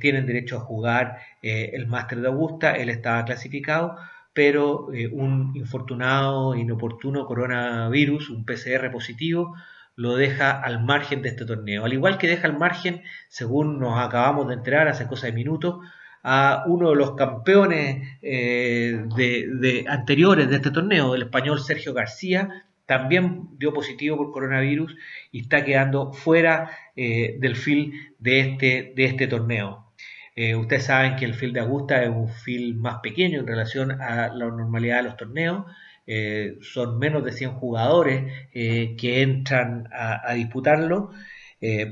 tienen 0.00 0.26
derecho 0.26 0.56
a 0.56 0.60
jugar 0.60 1.18
el 1.42 1.86
máster 1.86 2.20
de 2.20 2.28
Augusta, 2.28 2.76
él 2.76 2.90
estaba 2.90 3.24
clasificado 3.24 3.96
pero 4.34 4.92
eh, 4.92 5.06
un 5.06 5.52
infortunado, 5.54 6.54
inoportuno 6.56 7.24
coronavirus, 7.24 8.30
un 8.30 8.44
PCR 8.44 8.90
positivo, 8.90 9.54
lo 9.96 10.16
deja 10.16 10.50
al 10.50 10.82
margen 10.82 11.22
de 11.22 11.30
este 11.30 11.44
torneo. 11.44 11.84
Al 11.84 11.92
igual 11.92 12.18
que 12.18 12.26
deja 12.26 12.46
al 12.48 12.58
margen, 12.58 13.02
según 13.28 13.78
nos 13.78 13.98
acabamos 13.98 14.48
de 14.48 14.54
enterar 14.54 14.88
hace 14.88 15.06
cosa 15.06 15.26
de 15.26 15.32
minutos, 15.32 15.76
a 16.22 16.64
uno 16.66 16.90
de 16.90 16.96
los 16.96 17.14
campeones 17.16 18.08
eh, 18.22 19.04
de, 19.14 19.84
anteriores 19.88 20.48
de 20.48 20.56
este 20.56 20.70
torneo, 20.70 21.14
el 21.14 21.22
español 21.22 21.60
Sergio 21.60 21.92
García, 21.92 22.64
también 22.86 23.48
dio 23.58 23.72
positivo 23.72 24.16
por 24.16 24.32
coronavirus 24.32 24.96
y 25.30 25.42
está 25.42 25.64
quedando 25.64 26.12
fuera 26.12 26.70
eh, 26.96 27.36
del 27.38 27.56
fil 27.56 27.92
de 28.18 28.40
este, 28.40 28.92
de 28.96 29.04
este 29.04 29.26
torneo. 29.26 29.92
Eh, 30.36 30.56
ustedes 30.56 30.84
saben 30.84 31.16
que 31.16 31.26
el 31.26 31.34
field 31.34 31.54
de 31.54 31.60
Augusta 31.60 32.02
es 32.02 32.08
un 32.08 32.28
field 32.28 32.76
más 32.76 32.98
pequeño 33.02 33.40
en 33.40 33.46
relación 33.46 34.02
a 34.02 34.28
la 34.28 34.46
normalidad 34.46 34.96
de 34.96 35.02
los 35.04 35.16
torneos. 35.16 35.66
Eh, 36.06 36.58
son 36.60 36.98
menos 36.98 37.24
de 37.24 37.32
100 37.32 37.52
jugadores 37.52 38.32
eh, 38.52 38.94
que 38.98 39.22
entran 39.22 39.88
a, 39.92 40.34
disputarlo. 40.34 41.10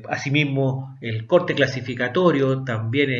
asimismo, 0.08 0.98
el 1.00 1.26
corte 1.26 1.54
clasificatorio 1.54 2.62
también 2.64 3.10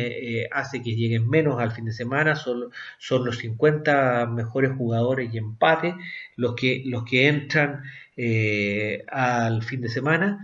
hace 0.51 0.83
que 0.83 0.95
lleguen 0.95 1.27
menos 1.27 1.59
al 1.59 1.71
fin 1.71 1.85
de 1.85 1.93
semana. 1.93 2.35
Son, 2.35 2.69
los 3.25 3.37
50 3.37 4.27
mejores 4.27 4.71
jugadores 4.77 5.33
y 5.33 5.37
empate 5.39 5.95
los 6.35 6.53
que, 6.55 6.83
los 6.85 7.03
que 7.05 7.27
entran 7.27 7.83
al 9.09 9.63
fin 9.63 9.81
de 9.81 9.89
semana. 9.89 10.39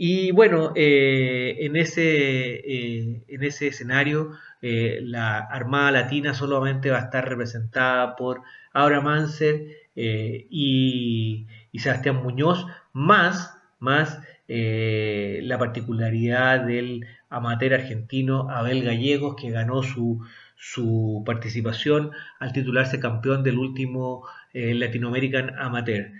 Y 0.00 0.30
bueno, 0.30 0.72
eh, 0.76 1.56
en, 1.58 1.74
ese, 1.74 2.02
eh, 2.04 3.24
en 3.26 3.42
ese 3.42 3.66
escenario, 3.66 4.30
eh, 4.62 5.00
la 5.02 5.38
Armada 5.38 5.90
Latina 5.90 6.34
solamente 6.34 6.90
va 6.90 6.98
a 6.98 7.02
estar 7.02 7.28
representada 7.28 8.16
por 8.16 8.42
Aura 8.72 9.00
Manser 9.00 9.66
y, 9.94 11.46
Sebastián 11.74 12.22
Muñoz, 12.22 12.66
más, 12.92 13.56
más 13.78 14.20
la 14.48 15.58
particularidad 15.58 16.60
del 16.64 17.06
amateur 17.28 17.74
argentino 17.74 18.48
Abel 18.50 18.84
Gallegos, 18.84 19.36
que 19.36 19.50
ganó 19.50 19.82
su, 19.82 20.24
su 20.56 21.22
participación 21.26 22.12
al 22.38 22.52
titularse 22.52 23.00
campeón 23.00 23.42
del 23.42 23.58
último 23.58 24.24
Latin 24.52 25.04
American 25.04 25.52
Amateur 25.58 26.12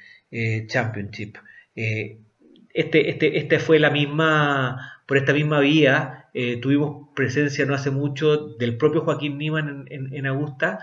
Championship. 0.66 1.36
Este, 2.78 3.10
este, 3.10 3.38
este 3.38 3.58
fue 3.58 3.80
la 3.80 3.90
misma, 3.90 5.02
por 5.06 5.16
esta 5.16 5.32
misma 5.32 5.58
vía, 5.58 6.17
tuvimos 6.62 7.08
presencia 7.14 7.64
no 7.66 7.74
hace 7.74 7.90
mucho 7.90 8.48
del 8.56 8.76
propio 8.76 9.02
Joaquín 9.02 9.38
Niman 9.38 9.86
en, 9.90 10.26
Augusta, 10.26 10.78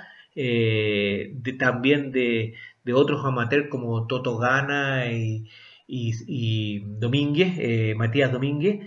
también 1.59 2.11
de, 2.11 2.55
otros 2.93 3.25
amateurs 3.25 3.67
como 3.69 4.07
Toto 4.07 4.37
Gana 4.37 5.05
y, 5.87 6.79
Domínguez, 6.99 7.95
Matías 7.95 8.31
Domínguez, 8.31 8.79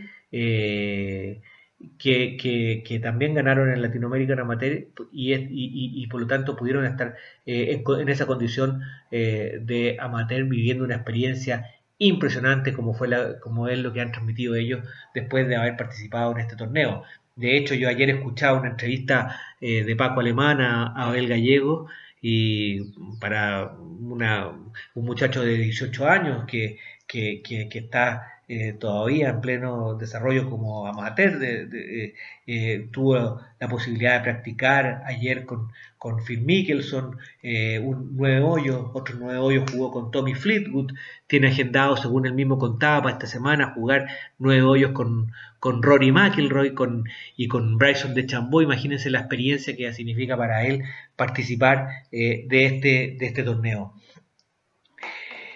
que, 1.98 3.00
también 3.02 3.34
ganaron 3.34 3.70
en 3.70 3.82
Latinoamérica 3.82 4.32
en 4.32 4.40
amateur 4.40 4.86
y, 5.12 6.06
por 6.08 6.20
lo 6.20 6.26
tanto 6.26 6.56
pudieron 6.56 6.84
estar 6.84 7.16
eh, 7.46 7.82
en, 7.86 8.08
esa 8.08 8.26
condición 8.26 8.82
eh, 9.10 9.58
de 9.62 9.96
amateur 10.00 10.44
viviendo 10.44 10.84
una 10.84 10.96
experiencia 10.96 11.66
impresionante 11.98 12.72
como 12.72 12.94
fue 12.94 13.08
la, 13.08 13.38
como 13.40 13.68
es 13.68 13.78
lo 13.78 13.92
que 13.92 14.00
han 14.00 14.12
transmitido 14.12 14.54
ellos 14.54 14.84
después 15.14 15.48
de 15.48 15.56
haber 15.56 15.76
participado 15.76 16.32
en 16.32 16.38
este 16.38 16.56
torneo. 16.56 17.04
De 17.36 17.56
hecho, 17.56 17.74
yo 17.74 17.88
ayer 17.88 18.10
escuchaba 18.10 18.58
una 18.58 18.70
entrevista 18.70 19.40
eh, 19.60 19.84
de 19.84 19.96
Paco 19.96 20.20
Alemán 20.20 20.60
a, 20.60 20.86
Abel 20.94 21.28
Gallego 21.28 21.88
y 22.20 22.92
para 23.20 23.72
una, 24.00 24.48
un 24.94 25.04
muchacho 25.04 25.42
de 25.42 25.56
18 25.56 26.08
años 26.08 26.44
que, 26.46 26.78
que, 27.06 27.42
que 27.42 27.78
está 27.78 28.37
eh, 28.50 28.72
todavía 28.72 29.28
en 29.28 29.42
pleno 29.42 29.94
desarrollo 29.96 30.48
como 30.48 30.86
amateur, 30.86 31.38
de, 31.38 32.14
eh, 32.46 32.88
tuvo 32.90 33.42
la 33.60 33.68
posibilidad 33.68 34.14
de 34.18 34.24
practicar 34.24 35.02
ayer 35.04 35.44
con, 35.44 35.70
con 35.98 36.24
Phil 36.24 36.40
Mickelson, 36.40 37.18
eh, 37.42 37.78
un 37.78 38.16
nueve 38.16 38.40
hoyos, 38.40 38.86
otro 38.94 39.16
nueve 39.18 39.38
hoyos 39.38 39.70
jugó 39.70 39.90
con 39.92 40.10
Tommy 40.10 40.34
Fleetwood, 40.34 40.92
tiene 41.26 41.48
agendado, 41.48 41.98
según 41.98 42.24
él 42.24 42.32
mismo 42.32 42.58
contaba, 42.58 43.02
para 43.02 43.14
esta 43.16 43.26
semana 43.26 43.74
jugar 43.74 44.08
nueve 44.38 44.62
hoyos 44.62 44.92
con, 44.92 45.30
con 45.60 45.82
Rory 45.82 46.10
McIlroy 46.10 46.72
con, 46.72 47.04
y 47.36 47.48
con 47.48 47.76
Bryson 47.76 48.14
de 48.14 48.24
Chambó, 48.24 48.62
imagínense 48.62 49.10
la 49.10 49.18
experiencia 49.20 49.76
que 49.76 49.92
significa 49.92 50.38
para 50.38 50.64
él 50.64 50.84
participar 51.16 52.06
de, 52.10 52.46
este, 52.50 53.16
de 53.18 53.26
este 53.26 53.42
torneo. 53.42 53.92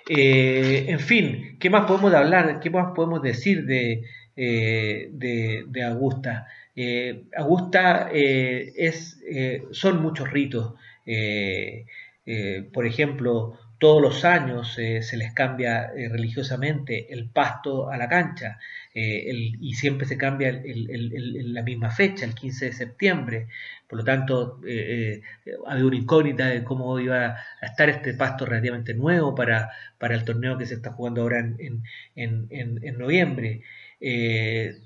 Eh, 0.09 0.87
en 0.89 1.01
fin, 1.01 1.57
¿qué 1.61 1.71
más 1.71 1.87
podemos 1.87 2.13
hablar? 2.15 2.61
¿Qué 2.61 2.71
más 2.71 2.93
podemos 2.95 3.23
decir 3.23 3.65
de, 3.67 4.05
eh, 4.37 5.09
de, 5.13 5.83
Augusta? 5.85 6.49
Eh, 6.75 7.25
Augusta 7.37 8.11
es, 8.13 9.19
son 9.71 10.03
muchos 10.03 10.31
ritos. 10.31 10.75
por 12.73 12.87
ejemplo, 12.87 13.59
todos 13.79 14.01
los 14.03 14.25
años 14.25 14.75
se 14.75 15.17
les 15.17 15.33
cambia 15.33 15.91
religiosamente 15.93 17.13
el 17.13 17.29
pasto 17.29 17.91
a 17.91 17.97
la 17.97 18.09
cancha 18.09 18.59
y 18.95 19.75
siempre 19.75 20.07
se 20.07 20.19
cambia 20.19 20.49
en 20.51 21.55
la 21.55 21.63
misma 21.63 21.91
fecha, 21.91 22.25
el 22.25 22.35
15 22.35 22.67
de 22.67 22.73
septiembre. 22.73 23.49
Por 23.93 23.99
lo 23.99 24.05
tanto, 24.05 24.59
eh, 24.67 25.21
eh, 25.45 25.53
había 25.67 25.85
una 25.85 25.97
incógnita 25.97 26.47
de 26.47 26.65
cómo 26.65 26.99
iba 26.99 27.37
a 27.61 27.67
estar 27.67 27.91
este 27.91 28.15
pasto 28.15 28.47
relativamente 28.47 28.95
nuevo 28.95 29.35
para, 29.35 29.71
para 29.99 30.15
el 30.15 30.25
torneo 30.25 30.57
que 30.57 30.65
se 30.65 30.75
está 30.75 30.93
jugando 30.93 31.21
ahora 31.21 31.41
en, 31.41 31.83
en, 32.17 32.99
noviembre. 32.99 33.61
Eh, 34.01 34.79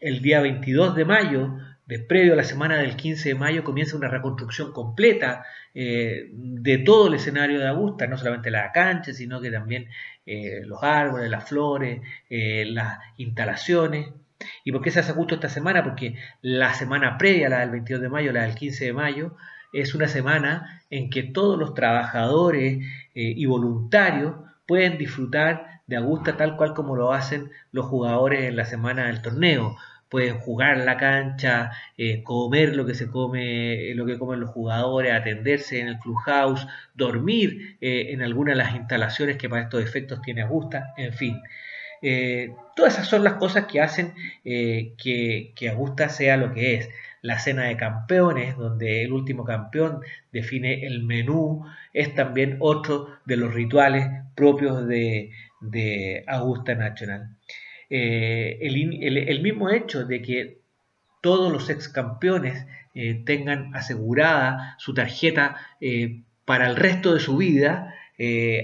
el 0.00 0.22
día 0.22 0.40
22 0.40 0.94
de 0.94 1.04
mayo, 1.04 1.58
previo 2.00 2.34
a 2.34 2.36
la 2.36 2.44
semana 2.44 2.78
del 2.78 2.96
15 2.96 3.30
de 3.30 3.34
mayo, 3.34 3.64
comienza 3.64 3.96
una 3.96 4.08
reconstrucción 4.08 4.72
completa 4.72 5.44
de 5.74 6.82
todo 6.84 7.08
el 7.08 7.14
escenario 7.14 7.58
de 7.58 7.68
Augusta, 7.68 8.06
no 8.06 8.18
solamente 8.18 8.50
la 8.50 8.72
cancha, 8.72 9.12
sino 9.12 9.40
que 9.40 9.50
también 9.50 9.88
los 10.26 10.82
árboles, 10.82 11.30
las 11.30 11.48
flores, 11.48 12.02
las 12.28 12.98
instalaciones. 13.16 14.08
¿Y 14.64 14.72
por 14.72 14.82
qué 14.82 14.90
se 14.90 15.00
hace 15.00 15.12
justo 15.12 15.34
esta 15.34 15.48
semana? 15.48 15.82
Porque 15.82 16.16
la 16.42 16.74
semana 16.74 17.16
previa, 17.18 17.48
la 17.48 17.60
del 17.60 17.70
22 17.70 18.02
de 18.02 18.08
mayo, 18.08 18.32
la 18.32 18.42
del 18.42 18.54
15 18.54 18.84
de 18.84 18.92
mayo, 18.92 19.36
es 19.72 19.94
una 19.94 20.08
semana 20.08 20.82
en 20.90 21.10
que 21.10 21.22
todos 21.22 21.58
los 21.58 21.74
trabajadores 21.74 22.78
eh, 22.78 23.34
y 23.36 23.46
voluntarios 23.46 24.34
pueden 24.66 24.98
disfrutar 24.98 25.80
de 25.86 25.96
Augusta 25.96 26.36
tal 26.36 26.56
cual 26.56 26.74
como 26.74 26.94
lo 26.94 27.12
hacen 27.12 27.50
los 27.72 27.86
jugadores 27.86 28.44
en 28.44 28.56
la 28.56 28.64
semana 28.64 29.06
del 29.06 29.22
torneo. 29.22 29.76
Pueden 30.12 30.38
jugar 30.38 30.78
la 30.78 30.96
cancha, 30.96 31.72
eh, 31.98 32.22
comer 32.22 32.76
lo 32.76 32.86
que 32.86 32.94
se 32.94 33.10
come, 33.10 33.90
eh, 33.90 33.94
lo 33.96 34.06
que 34.06 34.16
comen 34.16 34.38
los 34.38 34.50
jugadores, 34.50 35.12
atenderse 35.12 35.80
en 35.80 35.88
el 35.88 35.98
clubhouse, 35.98 36.68
dormir 36.94 37.78
en 37.80 38.22
alguna 38.22 38.52
de 38.52 38.58
las 38.58 38.76
instalaciones 38.76 39.38
que 39.38 39.48
para 39.48 39.62
estos 39.62 39.82
efectos 39.82 40.22
tiene 40.22 40.42
Augusta, 40.42 40.94
en 40.96 41.12
fin. 41.12 41.42
Eh, 42.02 42.52
todas 42.74 42.94
esas 42.94 43.06
son 43.06 43.22
las 43.22 43.34
cosas 43.34 43.66
que 43.66 43.80
hacen 43.80 44.14
eh, 44.44 44.94
que, 44.98 45.52
que, 45.54 45.68
Augusta 45.68 46.08
sea 46.08 46.36
lo 46.36 46.52
que 46.52 46.74
es. 46.74 46.90
La 47.22 47.38
cena 47.38 47.64
de 47.64 47.76
campeones, 47.76 48.56
donde 48.56 49.04
el 49.04 49.12
último 49.12 49.44
campeón 49.44 50.00
define 50.32 50.84
el 50.84 51.04
menú, 51.04 51.64
es 51.92 52.14
también 52.14 52.56
otro 52.58 53.08
de 53.24 53.36
los 53.36 53.54
rituales 53.54 54.08
propios 54.34 54.86
de, 54.88 55.30
Augusta 56.26 56.74
National. 56.74 57.36
Eh, 57.94 58.58
el, 58.62 59.42
mismo 59.42 59.68
hecho 59.68 60.06
de 60.06 60.22
que 60.22 60.58
todos 61.20 61.52
los 61.52 61.68
ex 61.68 61.88
campeones 61.88 62.66
tengan 63.24 63.74
asegurada 63.74 64.76
su 64.78 64.92
tarjeta 64.92 65.56
para 66.44 66.68
el 66.68 66.76
resto 66.76 67.14
de 67.14 67.20
su 67.20 67.36
vida, 67.36 67.94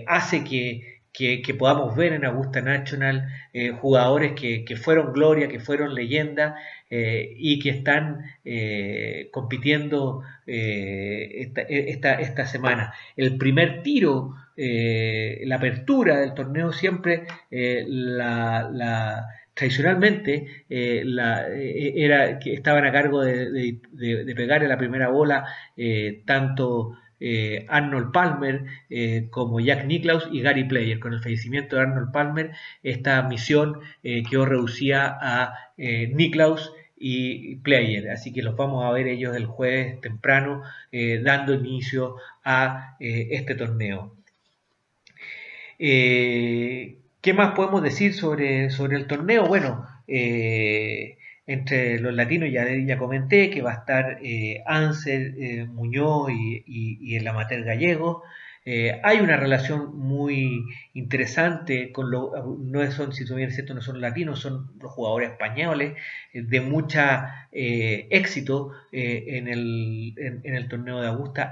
hace 0.06 0.44
que 0.44 0.98
que, 1.18 1.54
podamos 1.58 1.96
ver 1.96 2.12
en 2.12 2.24
Augusta 2.24 2.60
National 2.60 3.28
eh, 3.52 3.70
jugadores 3.70 4.32
que, 4.32 4.76
fueron 4.76 5.12
gloria, 5.12 5.48
que 5.48 5.58
fueron 5.58 5.94
leyenda 5.94 6.56
eh, 6.90 7.34
y 7.36 7.58
que 7.58 7.70
están 7.70 8.24
eh, 8.44 9.28
compitiendo 9.32 10.22
esta, 10.46 11.62
esta, 12.12 12.46
semana. 12.46 12.94
El 13.16 13.36
primer 13.36 13.82
tiro, 13.82 14.34
la 14.58 15.56
apertura 15.56 16.18
del 16.18 16.34
torneo 16.34 16.72
siempre 16.72 17.26
la, 17.50 19.26
tradicionalmente 19.54 20.64
era 20.68 22.38
que 22.40 22.54
estaban 22.54 22.84
a 22.84 22.92
cargo 22.92 23.22
de, 23.22 23.78
de, 23.92 24.34
pegar 24.34 24.64
en 24.64 24.68
la 24.68 24.78
primera 24.78 25.08
bola 25.08 25.44
tanto 26.24 26.96
eh, 27.20 27.66
Arnold 27.68 28.12
Palmer 28.12 28.64
eh, 28.90 29.26
como 29.30 29.58
Jack 29.60 29.86
Nicklaus 29.86 30.28
y 30.30 30.40
Gary 30.40 30.64
Player. 30.64 31.00
Con 31.00 31.12
el 31.14 31.20
fallecimiento 31.20 31.76
de 31.76 31.82
Arnold 31.82 32.12
Palmer, 32.12 32.52
esta 32.82 33.22
misión 33.22 33.80
eh, 34.02 34.22
quedó 34.28 34.46
reducida 34.46 35.18
a 35.20 35.54
Nicklaus 35.76 36.72
y 36.96 37.56
Player. 37.56 38.10
Así 38.10 38.32
que 38.32 38.42
los 38.42 38.56
vamos 38.56 38.84
a 38.84 38.90
ver 38.90 39.06
ellos 39.06 39.36
el 39.36 39.46
jueves 39.46 40.00
temprano 40.00 40.62
dando 41.22 41.54
inicio 41.54 42.16
a 42.44 42.96
este 42.98 43.54
torneo. 43.54 44.17
¿Qué 45.78 47.34
más 47.34 47.54
podemos 47.54 47.82
decir 47.82 48.14
sobre, 48.14 48.70
sobre 48.70 48.96
el 48.96 49.06
torneo? 49.06 49.46
Bueno, 49.46 49.86
entre 51.48 51.98
los 51.98 52.14
latinos 52.14 52.50
ya, 52.52 52.66
ya 52.86 52.98
comenté 52.98 53.48
que 53.48 53.62
va 53.62 53.72
a 53.72 53.76
estar 53.76 54.18
eh, 54.22 54.62
Ansel 54.66 55.34
eh, 55.38 55.64
Muñoz 55.64 56.30
y, 56.30 57.16
el 57.16 57.26
amateur 57.26 57.64
gallego. 57.64 58.22
Eh, 58.70 59.00
hay 59.02 59.20
una 59.20 59.38
relación 59.38 59.96
muy 59.98 60.62
interesante 60.92 61.90
con 61.90 62.10
los, 62.10 62.30
no 62.58 62.92
son, 62.92 63.14
si 63.14 63.24
bien 63.34 63.50
cierto, 63.50 63.72
no 63.72 63.80
son 63.80 64.00
latinos, 64.00 64.40
son 64.40 64.72
los 64.78 64.92
jugadores 64.92 65.30
españoles, 65.30 65.94
de 66.34 66.60
mucha 66.60 67.48
éxito 67.50 68.72
en 68.92 69.48
el, 69.48 70.14
en, 70.18 70.54
el 70.54 70.68
torneo 70.68 71.00
de 71.00 71.08
Augusta. 71.08 71.50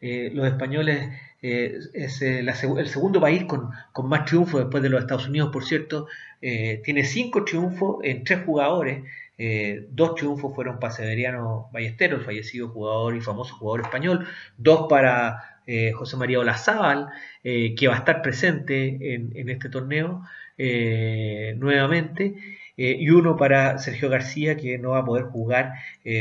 los 0.00 0.46
españoles 0.46 1.10
es 1.42 2.22
el 2.22 2.88
segundo 2.88 3.20
país 3.20 3.44
con, 3.44 3.70
con, 3.92 4.08
más 4.08 4.24
triunfos 4.24 4.60
después 4.60 4.82
de 4.82 4.88
los 4.88 5.02
Estados 5.02 5.28
Unidos, 5.28 5.50
por 5.52 5.64
cierto, 5.64 6.06
eh, 6.46 6.82
tiene 6.84 7.04
cinco 7.04 7.42
triunfos 7.42 8.04
en 8.04 8.22
tres 8.22 8.44
jugadores. 8.44 9.02
Eh, 9.38 9.86
dos 9.90 10.14
triunfos 10.14 10.54
fueron 10.54 10.78
para 10.78 10.92
Severiano 10.92 11.70
Ballesteros, 11.72 12.22
fallecido 12.22 12.68
jugador 12.68 13.16
y 13.16 13.22
famoso 13.22 13.54
jugador 13.56 13.86
español. 13.86 14.26
Dos 14.58 14.86
para 14.90 15.53
eh, 15.66 15.92
José 15.92 16.16
María 16.16 16.40
Olazábal, 16.40 17.08
que 17.42 17.88
va 17.88 17.94
a 17.94 17.98
estar 17.98 18.22
presente 18.22 19.14
en, 19.14 19.48
este 19.48 19.68
torneo 19.68 20.22
nuevamente. 20.56 22.34
y 22.76 23.10
uno 23.10 23.36
para 23.36 23.78
Sergio 23.78 24.08
García, 24.08 24.56
que 24.56 24.78
no 24.78 24.90
va 24.90 25.00
a 25.00 25.04
poder 25.04 25.24
jugar, 25.24 25.74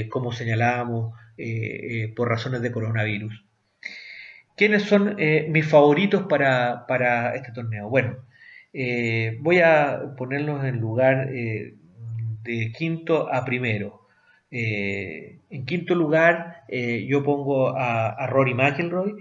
como 0.10 0.32
señalábamos, 0.32 1.14
por 2.16 2.30
razones 2.30 2.62
de 2.62 2.72
coronavirus. 2.72 3.44
¿Quiénes 4.56 4.84
son 4.84 5.16
mis 5.50 5.66
favoritos 5.66 6.24
para, 6.24 6.86
para 6.88 7.36
este 7.36 7.52
torneo? 7.52 7.90
Bueno, 7.90 8.18
eh, 8.74 9.38
voy 9.42 9.60
a 9.60 10.16
ponerlos 10.18 10.66
en 10.66 10.80
lugar 10.80 11.30
eh, 11.32 11.76
de 12.44 12.72
quinto 12.72 13.32
a 13.32 13.46
primero. 13.46 14.03
Eh, 14.56 15.40
en 15.50 15.66
quinto 15.66 15.96
lugar, 15.96 16.64
yo 16.70 17.24
pongo 17.24 17.76
a, 17.76 18.28
Rory 18.28 18.54
McIlroy. 18.54 19.16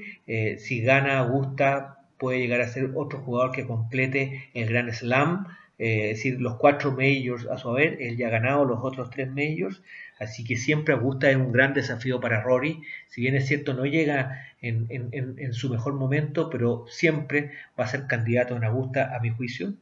si 0.59 0.83
gana 0.83 1.19
Augusta, 1.19 1.99
puede 2.23 2.39
llegar 2.39 2.61
a 2.61 2.69
ser 2.69 2.93
otro 2.95 3.19
jugador 3.19 3.51
que 3.51 3.67
complete 3.67 4.49
el 4.55 4.69
Grand 4.69 4.93
Slam, 4.93 5.45
eh, 5.81 6.11
es 6.11 6.19
decir, 6.19 6.41
los 6.41 6.55
cuatro 6.57 6.93
majors 6.93 7.49
a 7.49 7.59
su 7.59 7.69
haber, 7.69 8.01
él 8.01 8.17
ya 8.17 8.29
ha 8.29 8.31
ganado 8.31 8.65
los 8.65 8.79
otros 8.81 9.11
tres 9.11 9.29
majors, 9.29 9.83
así 10.21 10.45
que 10.45 10.57
siempre 10.57 10.95
Augusta 10.95 11.29
es 11.29 11.37
un 11.37 11.51
gran 11.51 11.75
desafío 11.75 12.21
para 12.21 12.41
Rory, 12.41 12.81
si 13.09 13.23
bien 13.23 13.35
es 13.35 13.49
cierto 13.49 13.75
no 13.75 13.87
llega 13.87 14.47
en, 14.61 15.53
su 15.53 15.69
mejor 15.69 15.95
momento, 15.95 16.49
pero 16.49 16.85
siempre 16.87 17.51
va 17.79 17.87
a 17.87 17.89
ser 17.89 18.07
candidato 18.07 18.57
en 18.57 18.63
Augusta 18.63 19.17
a 19.17 19.19
mi 19.19 19.31
juicio. 19.31 19.75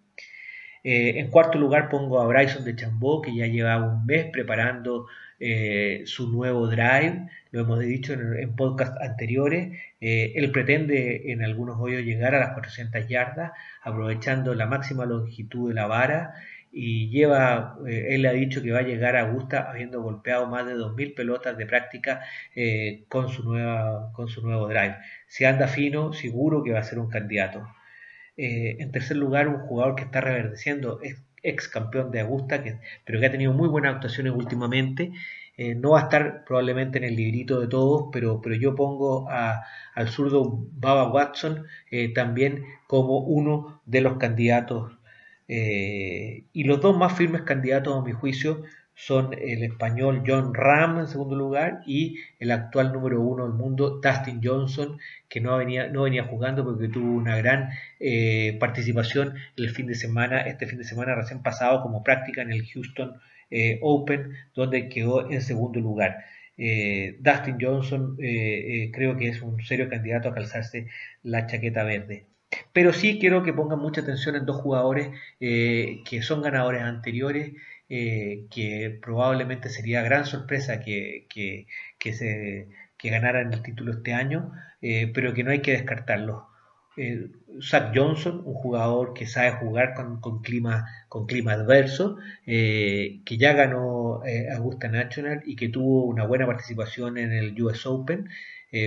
Eh, 0.83 1.19
en 1.19 1.29
cuarto 1.29 1.59
lugar 1.59 1.91
pongo 1.91 2.23
a 2.23 2.27
Bryson 2.27 2.65
de 2.65 2.75
Chambó, 2.75 3.21
que 3.21 3.35
ya 3.35 3.47
lleva 3.47 3.77
un 3.77 4.07
mes 4.07 4.25
preparando 4.33 5.09
eh, 5.41 6.03
su 6.07 6.31
nuevo 6.31 6.69
drive, 6.69 7.29
lo 7.51 7.61
hemos 7.61 7.81
dicho 7.81 8.13
en, 8.13 8.55
podcast 8.55 9.01
anteriores. 9.01 9.77
Eh, 10.01 10.33
él 10.37 10.53
pretende 10.53 11.33
en 11.33 11.43
algunos 11.43 11.77
hoyos 11.81 12.03
llegar 12.03 12.35
a 12.35 12.41
las 12.41 12.53
400 12.53 13.09
yardas, 13.09 13.53
aprovechando 13.83 14.55
la 14.55 14.67
máxima 14.67 15.07
longitud 15.07 15.71
de 15.71 15.75
la 15.75 15.87
vara. 15.87 16.35
Y 16.73 17.09
lleva, 17.11 17.79
él 17.89 18.25
ha 18.27 18.33
dicho 18.33 18.63
que 18.63 18.71
va 18.71 18.79
a 18.79 18.83
llegar 18.83 19.17
a 19.17 19.23
Augusta 19.23 19.69
habiendo 19.69 20.03
golpeado 20.03 20.47
más 20.47 20.67
de 20.67 20.75
2.000 20.77 21.17
pelotas 21.17 21.57
de 21.57 21.67
práctica 21.67 22.21
con, 23.09 23.29
su 23.29 23.43
nueva, 23.43 24.13
con 24.13 24.29
su 24.29 24.41
nuevo 24.43 24.69
drive. 24.69 24.97
Si 25.27 25.45
anda 25.45 25.67
fino, 25.67 26.13
seguro 26.13 26.63
que 26.63 26.71
va 26.71 26.79
a 26.79 26.85
ser 26.85 27.01
un 27.01 27.11
candidato. 27.11 27.67
Eh, 28.43 28.77
en 28.81 28.91
tercer 28.91 29.19
lugar, 29.19 29.49
un 29.49 29.59
jugador 29.67 29.97
que 29.97 30.05
está 30.05 30.23
reverdeciendo, 30.23 31.01
es 31.03 31.21
ex 31.43 31.69
campeón 31.69 32.11
de 32.11 32.21
Augusta, 32.21 32.63
que, 32.63 32.79
pero 33.05 33.21
que 33.21 33.27
ha 33.27 33.31
tenido 33.31 33.53
muy 33.53 33.69
buenas 33.69 33.95
actuaciones 33.95 34.33
últimamente. 34.35 35.13
Eh, 35.57 35.75
no 35.75 35.91
va 35.91 36.01
a 36.01 36.03
estar 36.05 36.45
probablemente 36.45 36.99
en 36.99 37.05
el 37.05 37.17
librito 37.17 37.61
de 37.61 37.69
todos, 37.69 38.09
pero, 38.13 38.41
pero 38.41 38.55
yo 38.55 38.75
pongo 38.75 39.29
al 39.29 40.09
zurdo 40.09 40.67
Baba 40.73 41.13
Watson 41.13 41.67
eh, 41.91 42.13
también 42.15 42.65
como 42.87 43.19
uno 43.19 43.81
de 43.87 44.01
los 44.01 44.17
candidatos. 44.19 44.93
y 45.49 46.65
los 46.65 46.81
dos 46.81 46.97
más 46.97 47.17
firmes 47.17 47.43
candidatos, 47.43 47.97
a 47.97 48.03
mi 48.03 48.13
juicio, 48.13 48.63
son 49.01 49.33
el 49.33 49.63
español 49.63 50.23
John 50.27 50.53
Ram 50.53 50.99
en 50.99 51.07
segundo 51.07 51.35
lugar 51.35 51.81
y 51.87 52.19
el 52.39 52.51
actual 52.51 52.93
número 52.93 53.23
uno 53.23 53.45
del 53.45 53.55
mundo, 53.55 53.99
Dustin 54.03 54.43
Johnson, 54.45 54.99
que 55.27 55.41
no 55.41 55.57
venía, 55.57 55.89
no 55.89 56.03
venía 56.03 56.25
jugando 56.25 56.65
porque 56.65 56.89
tuvo 56.89 57.11
una 57.11 57.35
gran 57.39 57.71
eh, 57.99 58.59
participación 58.61 59.37
el 59.57 59.71
fin 59.71 59.87
de 59.87 59.95
semana, 59.95 60.43
este 60.43 60.67
fin 60.67 60.77
de 60.77 60.85
semana 60.85 61.15
recién 61.15 61.43
pasado 61.43 61.81
como 61.81 62.03
práctica 62.03 62.43
en 62.43 62.53
el 62.53 62.67
Houston 62.67 63.15
eh, 63.51 63.79
Open, 63.81 64.35
donde 64.55 64.91
quedó 64.91 65.31
en 65.31 65.41
segundo 65.41 65.81
lugar. 65.81 66.19
Eh, 66.59 67.17
Dustin 67.21 67.57
Johnson 67.59 68.19
creo 68.19 69.17
que 69.17 69.29
es 69.29 69.41
un 69.41 69.63
serio 69.63 69.89
candidato 69.89 70.29
a 70.29 70.35
calzarse 70.35 70.89
la 71.23 71.47
chaqueta 71.47 71.85
verde. 71.85 72.27
Pero 72.75 72.93
sí 72.93 73.19
quiero 73.19 73.43
que 73.43 73.55
pongan 73.55 73.79
mucha 73.79 74.03
atención 74.03 74.37
en 74.37 74.45
dos 74.45 74.61
jugadores 74.61 75.09
que 75.39 76.21
son 76.23 76.43
ganadores 76.43 76.83
anteriores 76.83 77.53
eh, 77.93 78.47
que 78.53 79.01
probablemente 79.03 79.69
sería 79.69 80.01
gran 80.03 80.25
sorpresa 80.25 80.79
que, 80.79 81.27
que, 81.29 82.13
se, 82.13 82.69
que 82.97 83.11
ganaran 83.11 83.53
el 83.53 83.63
título 83.63 83.91
este 83.91 84.15
año, 84.15 84.53
eh, 84.81 85.11
pero 85.13 85.35
que 85.35 85.43
no 85.43 85.51
hay 85.51 85.61
que 85.61 85.73
descartarlo. 85.73 86.47
Eh, 86.97 87.31
Zach 87.61 87.91
Johnson, 87.93 88.43
un 88.45 88.55
jugador 88.55 89.13
que 89.13 89.27
sabe 89.27 89.51
jugar 89.57 89.95
con, 89.95 90.21
con 90.21 90.41
clima, 90.41 90.87
con 91.09 91.27
clima 91.27 91.55
adverso, 91.55 92.17
que 92.47 93.37
ya 93.39 93.55
ganó 93.55 94.23
Augusta 94.55 94.87
National 94.87 95.43
y 95.45 95.57
que 95.57 95.69
tuvo 95.69 96.05
una 96.05 96.27
buena 96.27 96.47
participación 96.47 97.19
en 97.19 97.33
el 97.33 97.61
US 97.61 97.87
Open. 97.87 98.29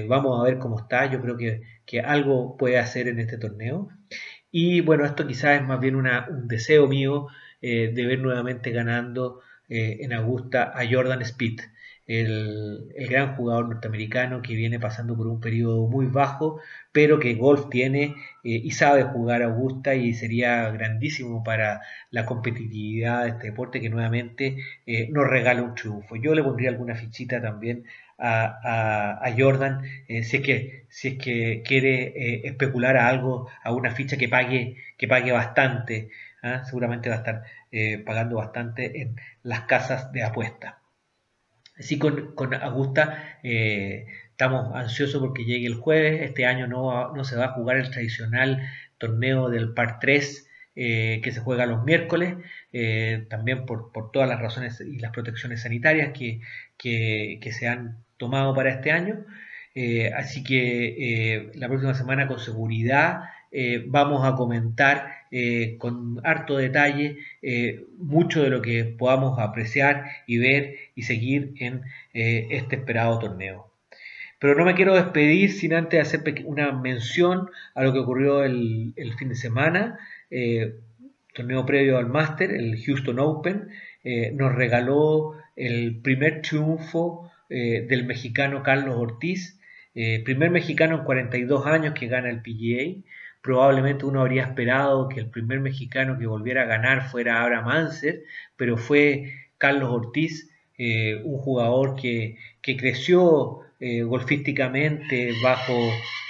vamos 0.07 0.39
a 0.39 0.43
ver 0.45 0.59
cómo 0.59 0.79
está, 0.79 1.11
yo 1.11 1.21
creo 1.21 1.35
que, 1.35 1.61
que, 1.85 1.99
algo 1.99 2.55
puede 2.55 2.79
hacer 2.79 3.09
en 3.09 3.19
este 3.19 3.37
torneo. 3.37 3.89
Y 4.49 4.79
bueno, 4.81 5.05
esto 5.05 5.27
quizás 5.27 5.59
es 5.59 5.67
más 5.67 5.79
bien 5.81 5.95
una, 5.95 6.27
un 6.29 6.47
deseo 6.47 6.87
mío 6.87 7.27
eh, 7.65 7.91
de 7.93 8.05
ver 8.05 8.19
nuevamente 8.19 8.71
ganando 8.71 9.39
eh, 9.69 9.99
en 10.01 10.11
Augusta 10.11 10.73
a 10.75 10.81
Jordan 10.85 11.21
Speed, 11.21 11.61
el, 12.05 12.93
gran 13.07 13.37
jugador 13.37 13.69
norteamericano 13.69 14.41
que 14.41 14.53
viene 14.53 14.81
pasando 14.81 15.15
por 15.15 15.27
un 15.27 15.39
periodo 15.39 15.87
muy 15.87 16.07
bajo, 16.07 16.59
pero 16.91 17.19
que 17.19 17.35
golf 17.35 17.69
tiene 17.69 18.15
eh, 18.43 18.59
y 18.61 18.71
sabe 18.71 19.03
jugar 19.03 19.43
Augusta 19.43 19.95
y 19.95 20.13
sería 20.13 20.69
grandísimo 20.71 21.41
para 21.41 21.79
la 22.11 22.25
competitividad 22.25 23.23
de 23.23 23.29
este 23.29 23.47
deporte 23.47 23.79
que 23.79 23.89
nuevamente 23.89 24.57
nos 25.11 25.25
regala 25.29 25.61
un 25.61 25.73
triunfo. 25.73 26.17
Yo 26.17 26.35
le 26.35 26.43
pondría 26.43 26.69
alguna 26.69 26.95
fichita 26.95 27.41
también 27.41 27.85
a, 28.19 29.33
Jordan 29.37 29.83
si, 30.07 30.37
es 30.37 30.43
que, 30.43 30.85
si 30.89 31.07
es 31.09 31.17
que 31.17 31.63
quiere 31.65 32.45
especular 32.45 32.97
a 32.97 33.07
algo, 33.07 33.47
a 33.63 33.71
una 33.71 33.91
ficha 33.91 34.17
que 34.17 34.27
pague, 34.27 34.75
que 34.97 35.07
pague 35.07 35.31
bastante. 35.31 36.09
¿Ah? 36.43 36.63
seguramente 36.65 37.09
va 37.09 37.15
a 37.15 37.19
estar 37.19 37.43
eh, 37.71 37.97
pagando 37.97 38.35
bastante 38.35 39.01
en 39.01 39.15
las 39.41 39.61
casas 39.61 40.11
de 40.11 40.23
apuesta. 40.23 40.79
Así 41.77 41.97
con, 41.97 42.35
con 42.35 42.53
Augusta 42.53 43.39
eh, 43.41 44.05
estamos 44.29 44.75
ansiosos 44.75 45.19
porque 45.19 45.45
llegue 45.45 45.65
el 45.65 45.75
jueves. 45.75 46.21
Este 46.21 46.45
año 46.45 46.67
no, 46.67 47.13
no, 47.15 47.23
se 47.23 47.35
va 47.35 47.45
a 47.45 47.53
jugar 47.53 47.77
el 47.77 47.89
tradicional 47.89 48.61
torneo 48.99 49.49
del 49.49 49.73
Par 49.73 49.99
3 49.99 50.49
eh, 50.75 51.21
que 51.23 51.31
se 51.31 51.39
juega 51.39 51.65
los 51.65 51.83
miércoles, 51.83 52.35
también 53.29 53.65
por, 53.65 53.91
por, 53.91 54.11
todas 54.11 54.27
las 54.27 54.39
razones 54.39 54.81
y 54.81 54.97
las 54.99 55.11
protecciones 55.11 55.61
sanitarias 55.61 56.13
que, 56.17 56.41
que, 56.77 57.39
que 57.41 57.51
se 57.51 57.67
han 57.67 58.03
tomado 58.17 58.55
para 58.55 58.71
este 58.71 58.91
año. 58.91 59.25
así 60.15 60.43
que 60.43 61.51
la 61.55 61.67
próxima 61.67 61.93
semana 61.93 62.27
con 62.27 62.39
seguridad 62.39 63.21
vamos 63.87 64.25
a 64.25 64.35
comentar 64.35 65.22
eh, 65.35 65.77
con 65.79 66.21
harto 66.23 66.57
detalle 66.57 67.17
eh, 67.41 67.85
mucho 67.97 68.43
de 68.43 68.51
lo 68.51 68.61
que 68.61 68.83
podamos 68.83 69.39
apreciar 69.39 70.05
y 70.27 70.37
ver 70.37 70.75
y 70.93 71.01
seguir 71.01 71.55
en 71.57 71.81
eh, 72.13 72.49
este 72.51 72.75
esperado 72.75 73.17
torneo. 73.17 73.71
Pero 74.37 74.53
no 74.53 74.63
me 74.63 74.75
quiero 74.75 74.93
despedir 74.93 75.51
sin 75.51 75.73
antes 75.73 75.99
hacer 75.99 76.21
una 76.45 76.71
mención 76.71 77.49
a 77.73 77.83
lo 77.83 77.93
que 77.93 77.99
ocurrió 77.99 78.43
el, 78.43 78.93
fin 79.17 79.29
de 79.29 79.35
semana, 79.35 79.97
torneo 81.33 81.65
previo 81.65 81.97
al 81.97 82.09
Master, 82.09 82.51
el 82.51 82.79
Houston 82.85 83.17
Open, 83.17 83.69
nos 84.33 84.53
regaló 84.53 85.35
el 85.55 85.99
primer 86.01 86.43
triunfo 86.43 87.31
del 87.49 88.05
mexicano 88.05 88.61
Carlos 88.61 88.97
Ortiz, 88.97 89.57
primer 89.93 90.51
mexicano 90.51 90.97
en 90.97 91.03
42 91.05 91.65
años 91.65 91.93
que 91.97 92.07
gana 92.07 92.29
el 92.29 92.41
PGA, 92.41 93.01
probablemente 93.43 94.05
uno 94.05 94.21
habría 94.21 94.43
esperado 94.43 95.09
que 95.09 95.19
el 95.19 95.29
primer 95.29 95.59
mexicano 95.59 96.17
que 96.17 96.25
volviera 96.25 96.63
a 96.63 96.65
ganar 96.65 97.09
fuera 97.09 97.41
Abraham 97.43 97.67
Anser, 97.67 98.23
pero 98.55 98.77
fue 98.77 99.33
Carlos 99.57 99.89
Ortiz, 99.91 100.49
eh, 100.77 101.21
un 101.25 101.37
jugador 101.37 101.95
que, 101.95 102.37
creció 102.61 103.59
eh, 103.81 104.03
golfísticamente 104.03 105.33
bajo 105.43 105.73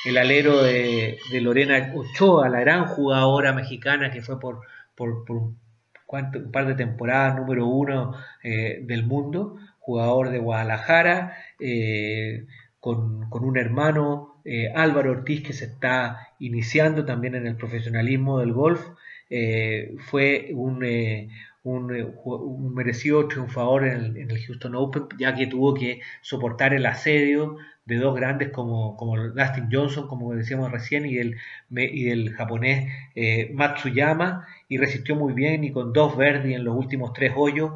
el 0.05 0.17
alero 0.17 0.63
de, 0.63 1.19
Lorena 1.39 1.93
Ochoa, 1.95 2.49
la 2.49 2.61
gran 2.61 2.87
jugadora 2.87 3.53
mexicana 3.53 4.11
que 4.11 4.23
fue 4.23 4.39
por, 4.39 4.61
por, 4.95 5.23
un, 5.27 5.57
par 6.51 6.65
de 6.65 6.73
temporadas 6.73 7.35
número 7.35 7.67
uno 7.67 8.15
eh, 8.43 8.79
del 8.81 9.05
mundo, 9.05 9.57
jugador 9.79 10.31
de 10.31 10.39
Guadalajara, 10.39 11.37
con, 12.83 13.29
un 13.31 13.57
hermano 13.57 14.41
eh, 14.43 14.69
Álvaro 14.75 15.11
Ortiz, 15.11 15.41
que 15.41 15.53
se 15.53 15.63
está 15.63 16.27
iniciando 16.39 17.05
también 17.05 17.33
en 17.33 17.47
el 17.47 17.55
profesionalismo 17.55 18.39
del 18.39 18.51
golf, 18.51 18.85
eh, 19.29 19.95
fue 19.99 20.49
un, 20.53 20.83
eh, 20.83 21.29
un, 21.63 22.75
merecido 22.75 23.25
triunfador 23.29 23.87
en 23.87 24.29
el, 24.29 24.37
Houston 24.37 24.75
Open, 24.75 25.03
ya 25.17 25.33
que 25.33 25.47
tuvo 25.47 25.73
que 25.73 26.01
soportar 26.21 26.73
el 26.73 26.85
asedio 26.85 27.55
de 27.85 27.95
dos 27.95 28.13
grandes 28.17 28.49
como, 28.49 28.97
como 28.97 29.17
Dustin 29.29 29.69
Johnson, 29.71 30.09
como 30.09 30.33
decíamos 30.33 30.69
recién, 30.69 31.05
y 31.05 31.15
del, 31.15 31.37
y 31.71 32.03
del 32.03 32.33
japonés 32.33 32.91
Matsuyama, 33.53 34.45
y 34.67 34.77
resistió 34.77 35.15
muy 35.15 35.31
bien 35.31 35.63
y 35.63 35.71
con 35.71 35.93
dos 35.93 36.17
verdes 36.17 36.53
en 36.53 36.65
los 36.65 36.75
últimos 36.75 37.13
tres 37.13 37.31
hoyos 37.33 37.75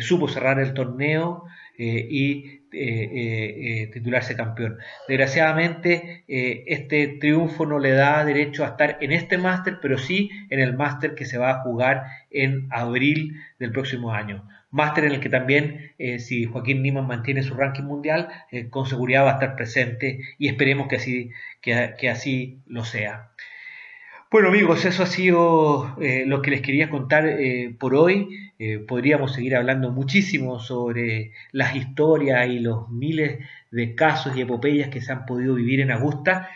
supo 0.00 0.28
cerrar 0.28 0.60
el 0.60 0.74
torneo 0.74 1.44
y 1.76 2.61
eh, 2.72 3.82
eh, 3.82 3.86
titularse 3.92 4.34
campeón. 4.34 4.78
Desgraciadamente, 5.06 6.24
eh, 6.26 6.64
este 6.66 7.06
triunfo 7.08 7.66
no 7.66 7.78
le 7.78 7.90
da 7.90 8.24
derecho 8.24 8.64
a 8.64 8.68
estar 8.68 8.98
en 9.00 9.12
este 9.12 9.36
máster, 9.38 9.78
pero 9.82 9.98
sí 9.98 10.30
en 10.48 10.58
el 10.58 10.74
máster 10.74 11.14
que 11.14 11.26
se 11.26 11.38
va 11.38 11.50
a 11.50 11.62
jugar 11.62 12.04
en 12.30 12.68
abril 12.70 13.40
del 13.58 13.72
próximo 13.72 14.12
año. 14.12 14.48
Máster 14.70 15.04
en 15.04 15.12
el 15.12 15.20
que 15.20 15.28
también, 15.28 15.92
si 16.18 16.46
Joaquín 16.46 16.82
Niman 16.82 17.06
mantiene 17.06 17.42
su 17.42 17.54
ranking 17.54 17.82
mundial, 17.82 18.28
con 18.70 18.86
seguridad 18.86 19.24
va 19.24 19.32
a 19.32 19.34
estar 19.34 19.54
presente 19.54 20.20
y 20.38 20.48
esperemos 20.48 20.88
que 20.88 20.96
así, 20.96 21.30
que 21.60 22.08
así 22.08 22.62
lo 22.66 22.82
sea. 22.82 23.32
Bueno 24.32 24.48
amigos, 24.48 24.86
eso 24.86 25.02
ha 25.02 25.06
sido 25.06 25.94
eh, 26.00 26.24
lo 26.26 26.40
que 26.40 26.50
les 26.50 26.62
quería 26.62 26.88
contar 26.88 27.26
eh, 27.26 27.76
por 27.78 27.94
hoy. 27.94 28.50
Eh, 28.58 28.78
podríamos 28.78 29.34
seguir 29.34 29.54
hablando 29.54 29.90
muchísimo 29.90 30.58
sobre 30.58 31.32
las 31.50 31.76
historias 31.76 32.48
y 32.48 32.58
los 32.58 32.88
miles 32.88 33.40
de 33.70 33.94
casos 33.94 34.34
y 34.34 34.40
epopeyas 34.40 34.88
que 34.88 35.02
se 35.02 35.12
han 35.12 35.26
podido 35.26 35.54
vivir 35.54 35.80
en 35.80 35.90
Augusta, 35.90 36.48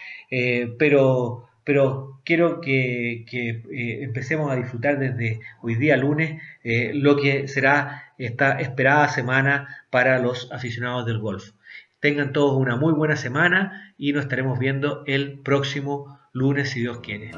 pero, 0.79 1.51
pero 1.65 2.23
quiero 2.25 2.62
que, 2.62 3.27
eh, 3.31 3.99
empecemos 4.03 4.51
a 4.51 4.57
disfrutar 4.57 4.99
desde 4.99 5.41
hoy 5.61 5.75
día 5.75 5.99
lunes 5.99 6.41
lo 6.95 7.17
que 7.17 7.47
será 7.47 8.15
esta 8.17 8.59
esperada 8.59 9.09
semana 9.09 9.85
para 9.91 10.19
los 10.19 10.51
aficionados 10.51 11.05
del 11.05 11.19
golf. 11.19 11.51
Tengan 12.01 12.33
todos 12.33 12.57
una 12.57 12.77
muy 12.77 12.95
buena 12.95 13.17
semana 13.17 13.95
y 13.99 14.15
nos 14.15 14.23
estaremos 14.23 14.59
viendo 14.59 15.03
el 15.07 15.41
próximo 15.41 16.19
lunes 16.37 16.68
si 16.68 16.81
Dios 16.81 16.99
quiere. 17.01 17.31